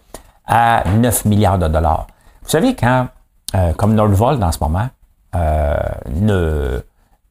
à 0.47 0.83
9 0.89 1.25
milliards 1.25 1.59
de 1.59 1.67
dollars. 1.67 2.07
Vous 2.41 2.49
savez, 2.49 2.75
quand, 2.75 3.07
euh, 3.55 3.73
comme 3.73 3.93
Nordvolt 3.93 4.41
en 4.41 4.51
ce 4.51 4.57
moment, 4.61 4.89
euh, 5.35 6.79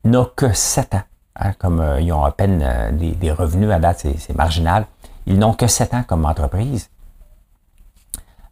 n'a 0.05 0.25
que 0.37 0.53
7 0.53 0.95
ans. 0.95 1.03
Hein, 1.38 1.53
comme 1.59 1.81
euh, 1.81 2.01
ils 2.01 2.12
ont 2.12 2.25
à 2.25 2.31
peine 2.31 2.62
euh, 2.64 2.90
des, 2.92 3.33
revenus 3.33 3.71
à 3.71 3.79
date, 3.79 4.07
c'est 4.19 4.35
marginal. 4.35 4.87
Ils 5.27 5.38
n'ont 5.38 5.53
que 5.53 5.66
7 5.66 5.95
ans 5.95 6.05
comme 6.07 6.25
entreprise. 6.25 6.88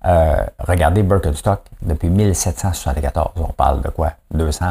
Euh, 0.06 0.44
regardez 0.58 1.02
Birkenstock 1.02 1.60
depuis 1.82 2.08
1774. 2.08 3.32
On 3.36 3.52
parle 3.52 3.82
de 3.82 3.88
quoi? 3.88 4.12
200, 4.32 4.66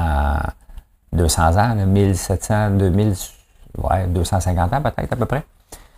200 1.12 1.58
ans, 1.58 1.76
1700, 1.76 2.72
2000, 2.72 3.13
ouais, 3.78 4.08
250 4.08 4.74
ans 4.74 4.82
peut-être 4.82 5.13
à 5.13 5.15
peu 5.15 5.26
près. 5.26 5.43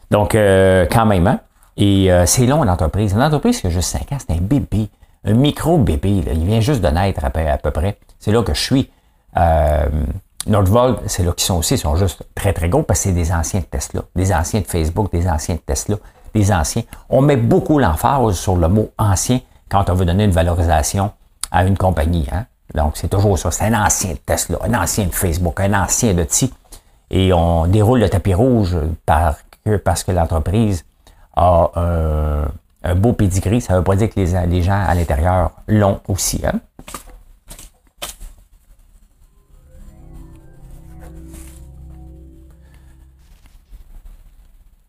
Donc, 0.10 0.32
quand 0.34 1.06
même, 1.06 1.28
hein? 1.28 1.40
Et 1.78 2.10
c'est 2.26 2.46
long, 2.46 2.64
une 2.64 2.70
entreprise. 2.70 3.14
Une 3.14 3.22
entreprise 3.22 3.60
qui 3.60 3.68
a 3.68 3.70
juste 3.70 3.90
5 3.90 4.12
ans, 4.14 4.18
c'est 4.20 4.34
un 4.34 4.42
bébé, 4.42 4.90
un 5.26 5.34
micro-bébé. 5.34 6.24
Il 6.34 6.46
vient 6.46 6.62
juste 6.62 6.82
de 6.82 6.88
naître 6.88 7.26
à 7.26 7.30
peu, 7.30 7.72
près. 7.72 7.98
C'est 8.20 8.32
là 8.32 8.44
que 8.44 8.54
je 8.54 8.62
suis. 8.62 8.90
Nordvolt, 10.48 11.00
c'est 11.08 11.24
là 11.24 11.32
qu'ils 11.32 11.46
sont 11.46 11.58
aussi, 11.58 11.74
ils 11.74 11.80
sont 11.80 11.96
juste 11.96 12.24
très, 12.36 12.54
très 12.54 12.70
gros 12.70 12.84
parce 12.84 13.00
que 13.00 13.10
c'est 13.10 13.16
des 13.16 13.32
anciens 13.32 13.62
de 13.62 13.66
Tesla, 13.66 14.02
des 14.16 14.32
anciens 14.34 14.62
de 14.62 14.68
Facebook, 14.68 15.12
des 15.12 15.28
anciens 15.28 15.56
de 15.56 15.60
Tesla, 15.62 15.98
des 16.36 16.52
anciens. 16.52 16.84
On 17.10 17.22
met 17.22 17.38
beaucoup 17.38 17.80
l'emphase 17.80 18.36
sur 18.36 18.58
le 18.58 18.68
mot 18.68 18.92
ancien 18.98 19.40
quand 19.70 19.90
on 19.90 19.94
veut 19.94 20.06
donner 20.06 20.26
une 20.26 20.32
valorisation 20.32 21.12
à 21.50 21.66
une 21.66 21.78
compagnie. 21.78 22.28
Hein? 22.32 22.46
Donc, 22.76 22.98
c'est 22.98 23.08
toujours 23.08 23.40
ça. 23.40 23.50
C'est 23.52 23.66
un 23.66 23.86
ancien 23.86 24.12
de 24.12 24.18
Tesla, 24.18 24.60
un 24.62 24.74
ancien 24.74 25.08
Facebook, 25.12 25.60
un 25.62 25.74
ancien 25.74 26.14
de. 26.14 26.28
Et 27.10 27.32
on 27.34 27.68
déroule 27.68 28.00
le 28.00 28.10
tapis 28.10 28.34
rouge 28.34 28.78
par, 29.06 29.36
parce 29.84 30.04
que 30.04 30.12
l'entreprise 30.12 30.86
a 31.36 31.72
un, 32.84 32.96
beau 32.96 33.14
pedigree. 33.14 33.62
Ça 33.62 33.74
ne 33.74 33.78
veut 33.80 33.84
pas 33.84 33.96
dire 33.96 34.10
que 34.10 34.20
les, 34.20 34.48
les 34.48 34.62
gens 34.62 34.84
à 34.86 34.94
l'intérieur 34.94 35.52
l'ont 35.68 36.02
aussi. 36.08 36.42
Hein? 36.46 36.60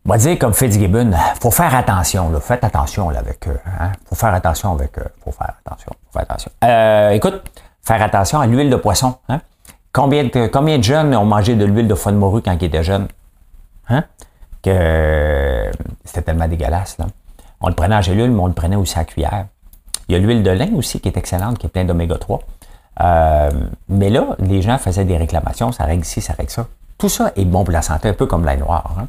On 0.07 0.11
va 0.11 0.17
dire 0.19 0.39
comme 0.39 0.53
Fitzgibbon, 0.53 1.11
faut 1.41 1.51
faire 1.51 1.75
attention, 1.75 2.29
là. 2.29 2.39
Faites 2.39 2.63
attention 2.63 3.09
là, 3.09 3.19
avec 3.19 3.45
eux. 3.45 3.59
Hein? 3.77 3.91
Faut 4.05 4.15
faire 4.15 4.33
attention 4.33 4.71
avec 4.71 4.97
eux. 4.97 5.07
Faut 5.21 5.33
faire 5.33 5.53
attention. 5.65 5.91
Faut 6.05 6.13
faire 6.13 6.21
attention. 6.21 6.49
Euh, 6.63 7.09
écoute, 7.09 7.41
faire 7.81 8.01
attention 8.01 8.39
à 8.39 8.47
l'huile 8.47 8.69
de 8.69 8.77
poisson. 8.77 9.15
Hein? 9.27 9.41
Combien, 9.91 10.23
de, 10.23 10.47
combien 10.47 10.77
de 10.77 10.83
jeunes 10.83 11.13
ont 11.13 11.25
mangé 11.25 11.57
de 11.57 11.65
l'huile 11.65 11.89
de 11.89 11.93
foie 11.93 12.13
de 12.13 12.17
morue 12.17 12.41
quand 12.41 12.53
ils 12.53 12.63
étaient 12.63 12.85
jeunes? 12.85 13.09
Hein? 13.89 14.05
Que 14.63 15.69
c'était 16.05 16.21
tellement 16.21 16.47
dégueulasse. 16.47 16.97
Là. 16.99 17.07
On 17.59 17.67
le 17.67 17.75
prenait 17.75 17.95
en 17.95 18.01
gélule, 18.01 18.31
mais 18.31 18.39
on 18.39 18.47
le 18.47 18.53
prenait 18.53 18.77
aussi 18.77 18.97
à 18.97 19.03
cuillère. 19.03 19.47
Il 20.07 20.13
y 20.13 20.15
a 20.15 20.19
l'huile 20.19 20.41
de 20.41 20.51
lin 20.51 20.69
aussi 20.77 21.01
qui 21.01 21.09
est 21.09 21.17
excellente, 21.17 21.57
qui 21.57 21.65
est 21.65 21.69
plein 21.69 21.83
d'oméga 21.83 22.15
3. 22.17 22.39
Euh, 23.01 23.51
mais 23.89 24.09
là, 24.09 24.37
les 24.39 24.61
gens 24.61 24.77
faisaient 24.77 25.03
des 25.03 25.17
réclamations, 25.17 25.73
ça 25.73 25.83
règle 25.83 26.03
ici, 26.03 26.21
ça 26.21 26.31
règle 26.31 26.49
ça. 26.49 26.65
Tout 26.97 27.09
ça 27.09 27.33
est 27.35 27.43
bon 27.43 27.65
pour 27.65 27.73
la 27.73 27.81
santé, 27.81 28.07
un 28.07 28.13
peu 28.13 28.25
comme 28.25 28.45
l'ail 28.45 28.59
noir. 28.59 28.95
Hein? 28.97 29.07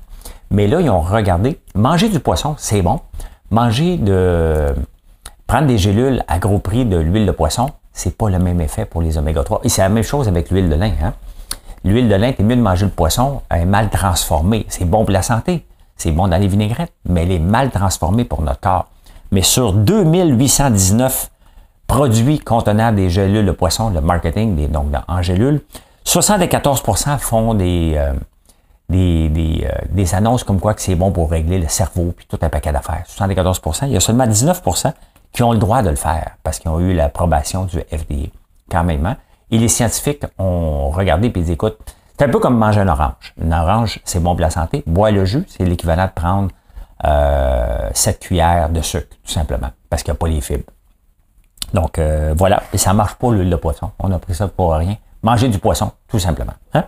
Mais 0.51 0.67
là, 0.67 0.81
ils 0.81 0.91
ont 0.91 1.01
regardé, 1.01 1.61
manger 1.75 2.09
du 2.09 2.21
poisson, 2.21 2.55
c'est 2.59 2.83
bon. 2.83 3.01
Manger 3.51 3.97
de. 3.97 4.75
Prendre 5.47 5.67
des 5.67 5.79
gélules 5.79 6.23
à 6.29 6.39
gros 6.39 6.59
prix 6.59 6.85
de 6.85 6.99
l'huile 6.99 7.25
de 7.25 7.33
poisson, 7.33 7.71
c'est 7.93 8.17
pas 8.17 8.29
le 8.29 8.39
même 8.39 8.61
effet 8.61 8.85
pour 8.85 9.01
les 9.01 9.17
oméga 9.17 9.43
3. 9.43 9.63
Et 9.65 9.71
c'est 9.71 9.81
la 9.81 9.89
même 9.89 10.05
chose 10.05 10.29
avec 10.29 10.51
l'huile 10.51 10.69
de 10.69 10.75
lin. 10.75 10.93
Hein? 11.03 11.15
L'huile 11.85 12.09
de 12.09 12.15
lin, 12.15 12.33
c'est 12.37 12.43
mieux 12.43 12.57
de 12.57 12.61
manger 12.61 12.85
le 12.85 12.91
poisson, 12.91 13.41
elle 13.49 13.63
est 13.63 13.67
mal 13.67 13.89
transformée. 13.89 14.67
C'est 14.69 14.85
bon 14.85 15.05
pour 15.05 15.13
la 15.13 15.23
santé. 15.23 15.65
C'est 15.97 16.13
bon 16.13 16.29
dans 16.29 16.37
les 16.37 16.49
vinaigrettes, 16.49 16.93
mais 17.09 17.23
elle 17.23 17.33
est 17.33 17.39
mal 17.39 17.71
transformée 17.71 18.25
pour 18.25 18.43
notre 18.43 18.61
corps. 18.61 18.87
Mais 19.33 19.43
sur 19.43 19.73
2819 19.73 21.31
produits 21.87 22.39
contenant 22.39 22.93
des 22.93 23.11
gélules 23.11 23.47
de 23.47 23.53
poisson, 23.53 23.91
le 23.91 24.01
marketing, 24.01 24.55
des, 24.55 24.69
donc 24.69 24.93
en 25.09 25.23
gélules, 25.23 25.63
74% 26.05 27.19
font 27.19 27.55
des, 27.55 27.95
euh, 27.97 28.13
des, 28.89 29.29
des, 29.29 29.67
euh, 29.67 29.87
des, 29.91 30.15
annonces 30.15 30.45
comme 30.45 30.61
quoi 30.61 30.75
que 30.75 30.81
c'est 30.81 30.95
bon 30.95 31.13
pour 31.13 31.31
régler 31.31 31.59
le 31.59 31.69
cerveau, 31.69 32.13
puis 32.17 32.27
tout 32.27 32.39
un 32.41 32.49
paquet 32.49 32.73
d'affaires. 32.73 33.05
74% 33.07 33.87
il 33.87 33.93
y 33.93 33.97
a 33.97 34.01
seulement 34.01 34.27
19% 34.27 34.93
qui 35.33 35.43
ont 35.43 35.53
le 35.53 35.59
droit 35.59 35.83
de 35.83 35.91
le 35.91 35.97
faire 35.97 36.37
parce 36.43 36.59
qu'ils 36.59 36.71
ont 36.71 36.81
eu 36.81 36.95
l'approbation 36.95 37.65
du 37.65 37.79
FDA, 37.81 38.31
quand 38.71 38.85
même. 38.85 39.05
Hein? 39.05 39.17
Et 39.51 39.59
les 39.59 39.69
scientifiques 39.69 40.25
ont 40.39 40.91
regardé 40.91 41.29
et 41.29 41.33
ils 41.35 41.43
disent, 41.43 41.51
écoute, 41.51 41.77
c'est 42.19 42.25
un 42.25 42.29
peu 42.31 42.39
comme 42.39 42.57
manger 42.57 42.81
un 42.81 42.89
orange. 42.89 43.35
Une 43.41 43.53
orange, 43.53 44.01
c'est 44.05 44.21
bon 44.21 44.33
pour 44.33 44.41
la 44.41 44.51
santé. 44.51 44.83
Boire 44.87 45.13
le 45.13 45.25
jus, 45.25 45.45
c'est 45.49 45.65
l'équivalent 45.65 46.07
de 46.07 46.13
prendre 46.13 46.51
euh, 47.05 47.91
7 47.93 48.19
cuillères 48.21 48.71
de 48.71 48.81
sucre, 48.81 49.17
tout 49.25 49.33
simplement, 49.33 49.71
parce 49.89 50.03
qu'il 50.03 50.13
n'y 50.13 50.17
a 50.17 50.19
pas 50.19 50.29
les 50.29 50.41
fibres. 50.41 50.65
Donc 51.75 51.99
euh, 51.99 52.35
voilà, 52.37 52.63
et 52.73 52.79
ça 52.79 52.93
marche 52.93 53.15
pas 53.15 53.31
l'huile 53.31 53.51
de 53.51 53.57
poisson. 53.57 53.91
On 53.99 54.11
a 54.11 54.19
pris 54.19 54.35
ça 54.35 54.49
pour 54.49 54.73
rien. 54.73 54.97
Manger 55.23 55.49
du 55.49 55.59
poisson, 55.59 55.93
tout 56.09 56.19
simplement. 56.19 56.55
Hein? 56.75 56.85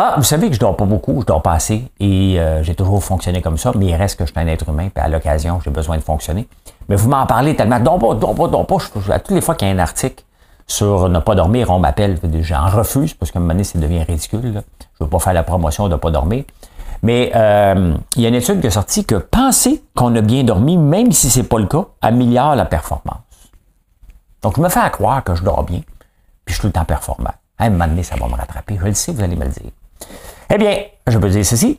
Ah, 0.00 0.14
vous 0.16 0.22
savez 0.22 0.46
que 0.48 0.54
je 0.54 0.60
dors 0.60 0.76
pas 0.76 0.84
beaucoup, 0.84 1.22
je 1.22 1.26
dors 1.26 1.42
pas 1.42 1.54
assez 1.54 1.90
et 1.98 2.38
euh, 2.38 2.62
j'ai 2.62 2.76
toujours 2.76 3.02
fonctionné 3.02 3.42
comme 3.42 3.58
ça, 3.58 3.72
mais 3.74 3.86
il 3.86 3.94
reste 3.96 4.16
que 4.16 4.24
je 4.24 4.30
suis 4.30 4.40
un 4.40 4.46
être 4.46 4.68
humain, 4.68 4.90
puis 4.94 5.02
à 5.02 5.08
l'occasion, 5.08 5.58
j'ai 5.64 5.72
besoin 5.72 5.96
de 5.96 6.02
fonctionner. 6.02 6.46
Mais 6.88 6.94
vous 6.94 7.08
m'en 7.08 7.26
parlez 7.26 7.56
tellement, 7.56 7.80
dors 7.80 7.98
pas, 7.98 8.14
dors 8.14 8.32
pas, 8.32 8.46
dors 8.46 8.64
pas. 8.64 8.76
toutes 9.18 9.34
les 9.34 9.40
fois 9.40 9.56
qu'il 9.56 9.66
y 9.66 9.70
a 9.72 9.74
un 9.74 9.80
article 9.80 10.22
sur 10.68 11.08
ne 11.08 11.18
pas 11.18 11.34
dormir, 11.34 11.70
on 11.70 11.80
m'appelle, 11.80 12.16
j'en 12.42 12.68
refuse 12.68 13.12
parce 13.12 13.32
qu'à 13.32 13.40
un 13.40 13.42
moment 13.42 13.54
donné, 13.54 13.64
ça 13.64 13.76
devient 13.80 14.04
ridicule. 14.04 14.52
Là. 14.52 14.60
Je 15.00 15.02
veux 15.02 15.10
pas 15.10 15.18
faire 15.18 15.32
la 15.32 15.42
promotion 15.42 15.88
de 15.88 15.94
ne 15.94 15.98
pas 15.98 16.12
dormir. 16.12 16.44
Mais 17.02 17.32
euh, 17.34 17.96
il 18.14 18.22
y 18.22 18.26
a 18.26 18.28
une 18.28 18.36
étude 18.36 18.60
qui 18.60 18.68
est 18.68 18.70
sortie 18.70 19.04
que 19.04 19.16
penser 19.16 19.82
qu'on 19.96 20.14
a 20.14 20.20
bien 20.20 20.44
dormi, 20.44 20.76
même 20.76 21.10
si 21.10 21.28
c'est 21.28 21.42
pas 21.42 21.58
le 21.58 21.66
cas, 21.66 21.86
améliore 22.02 22.54
la 22.54 22.66
performance. 22.66 23.16
Donc, 24.42 24.58
je 24.58 24.62
me 24.62 24.68
fais 24.68 24.78
à 24.78 24.90
croire 24.90 25.24
que 25.24 25.34
je 25.34 25.42
dors 25.42 25.64
bien, 25.64 25.80
puis 26.44 26.52
je 26.52 26.52
suis 26.52 26.60
tout 26.60 26.66
le 26.68 26.72
temps 26.72 26.84
performant. 26.84 27.34
À 27.58 27.64
un 27.64 27.70
moment 27.70 27.88
donné, 27.88 28.04
ça 28.04 28.14
va 28.14 28.28
me 28.28 28.36
rattraper. 28.36 28.78
Je 28.80 28.86
le 28.86 28.94
sais, 28.94 29.10
vous 29.10 29.24
allez 29.24 29.34
me 29.34 29.42
le 29.42 29.50
dire. 29.50 29.72
Eh 30.50 30.58
bien, 30.58 30.78
je 31.06 31.18
peux 31.18 31.28
dire 31.28 31.44
ceci. 31.44 31.78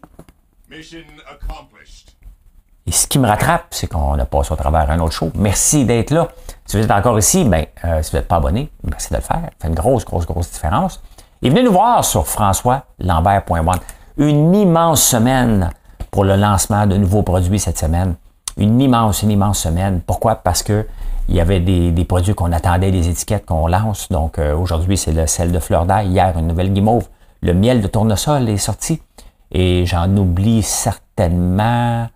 Et 2.85 2.91
ce 2.91 3.07
qui 3.07 3.19
me 3.19 3.27
rattrape, 3.27 3.67
c'est 3.71 3.87
qu'on 3.87 4.17
a 4.17 4.25
passé 4.25 4.51
au 4.51 4.55
travers 4.55 4.89
un 4.89 4.99
autre 4.99 5.13
show. 5.13 5.31
Merci 5.35 5.85
d'être 5.85 6.11
là. 6.11 6.27
Si 6.65 6.77
vous 6.77 6.83
êtes 6.83 6.91
encore 6.91 7.17
ici, 7.19 7.43
ben, 7.43 7.65
euh, 7.85 8.01
si 8.01 8.11
vous 8.11 8.17
n'êtes 8.17 8.27
pas 8.27 8.37
abonné, 8.37 8.71
merci 8.83 9.09
de 9.09 9.17
le 9.17 9.21
faire. 9.21 9.41
Ça 9.41 9.49
fait 9.61 9.67
une 9.67 9.75
grosse, 9.75 10.05
grosse, 10.05 10.25
grosse 10.25 10.51
différence. 10.51 11.01
Et 11.41 11.49
venez 11.49 11.63
nous 11.63 11.71
voir 11.71 12.03
sur 12.03 12.27
françoislambert.one. 12.27 13.79
Une 14.17 14.55
immense 14.55 15.03
semaine 15.03 15.69
pour 16.11 16.23
le 16.23 16.35
lancement 16.35 16.85
de 16.87 16.97
nouveaux 16.97 17.23
produits 17.23 17.59
cette 17.59 17.77
semaine. 17.77 18.15
Une 18.57 18.81
immense, 18.81 19.23
une 19.23 19.31
immense 19.31 19.59
semaine. 19.59 20.01
Pourquoi? 20.05 20.35
Parce 20.35 20.63
que 20.63 20.85
il 21.29 21.35
y 21.35 21.39
avait 21.39 21.59
des, 21.59 22.05
produits 22.05 22.33
qu'on 22.33 22.51
attendait, 22.51 22.91
des 22.91 23.07
étiquettes 23.07 23.45
qu'on 23.45 23.67
lance. 23.67 24.09
Donc 24.09 24.39
euh, 24.39 24.55
aujourd'hui, 24.55 24.97
c'est 24.97 25.11
le 25.11 25.27
sel 25.27 25.51
de 25.51 25.59
fleur 25.59 25.85
d'ail. 25.85 26.07
Hier, 26.09 26.35
une 26.37 26.47
nouvelle 26.47 26.73
guimauve. 26.73 27.07
Le 27.41 27.53
miel 27.53 27.81
de 27.81 27.87
tournesol 27.87 28.49
est 28.49 28.57
sorti. 28.57 29.01
Et 29.51 29.85
j'en 29.85 30.15
oublie 30.15 30.61
certainement, 30.61 32.07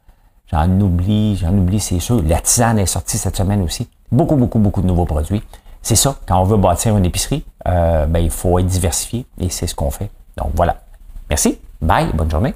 j'en 0.52 0.70
oublie, 0.80 1.36
j'en 1.36 1.54
oublie, 1.58 1.80
c'est 1.80 2.00
sûr. 2.00 2.22
La 2.24 2.40
tisane 2.40 2.78
est 2.78 2.86
sortie 2.86 3.18
cette 3.18 3.36
semaine 3.36 3.62
aussi. 3.62 3.90
Beaucoup, 4.12 4.36
beaucoup, 4.36 4.60
beaucoup 4.60 4.82
de 4.82 4.88
nouveaux 4.88 5.06
produits. 5.06 5.42
C'est 5.82 5.96
ça, 5.96 6.16
quand 6.28 6.40
on 6.40 6.44
veut 6.44 6.58
bâtir 6.58 6.96
une 6.96 7.06
épicerie, 7.06 7.44
euh, 7.68 8.06
ben, 8.06 8.20
il 8.20 8.30
faut 8.30 8.60
être 8.60 8.68
diversifié 8.68 9.26
et 9.40 9.50
c'est 9.50 9.68
ce 9.68 9.76
qu'on 9.76 9.92
fait. 9.92 10.12
Donc 10.38 10.52
voilà. 10.56 10.82
Merci. 11.30 11.60
Bye. 11.82 12.12
Bonne 12.14 12.30
journée. 12.30 12.54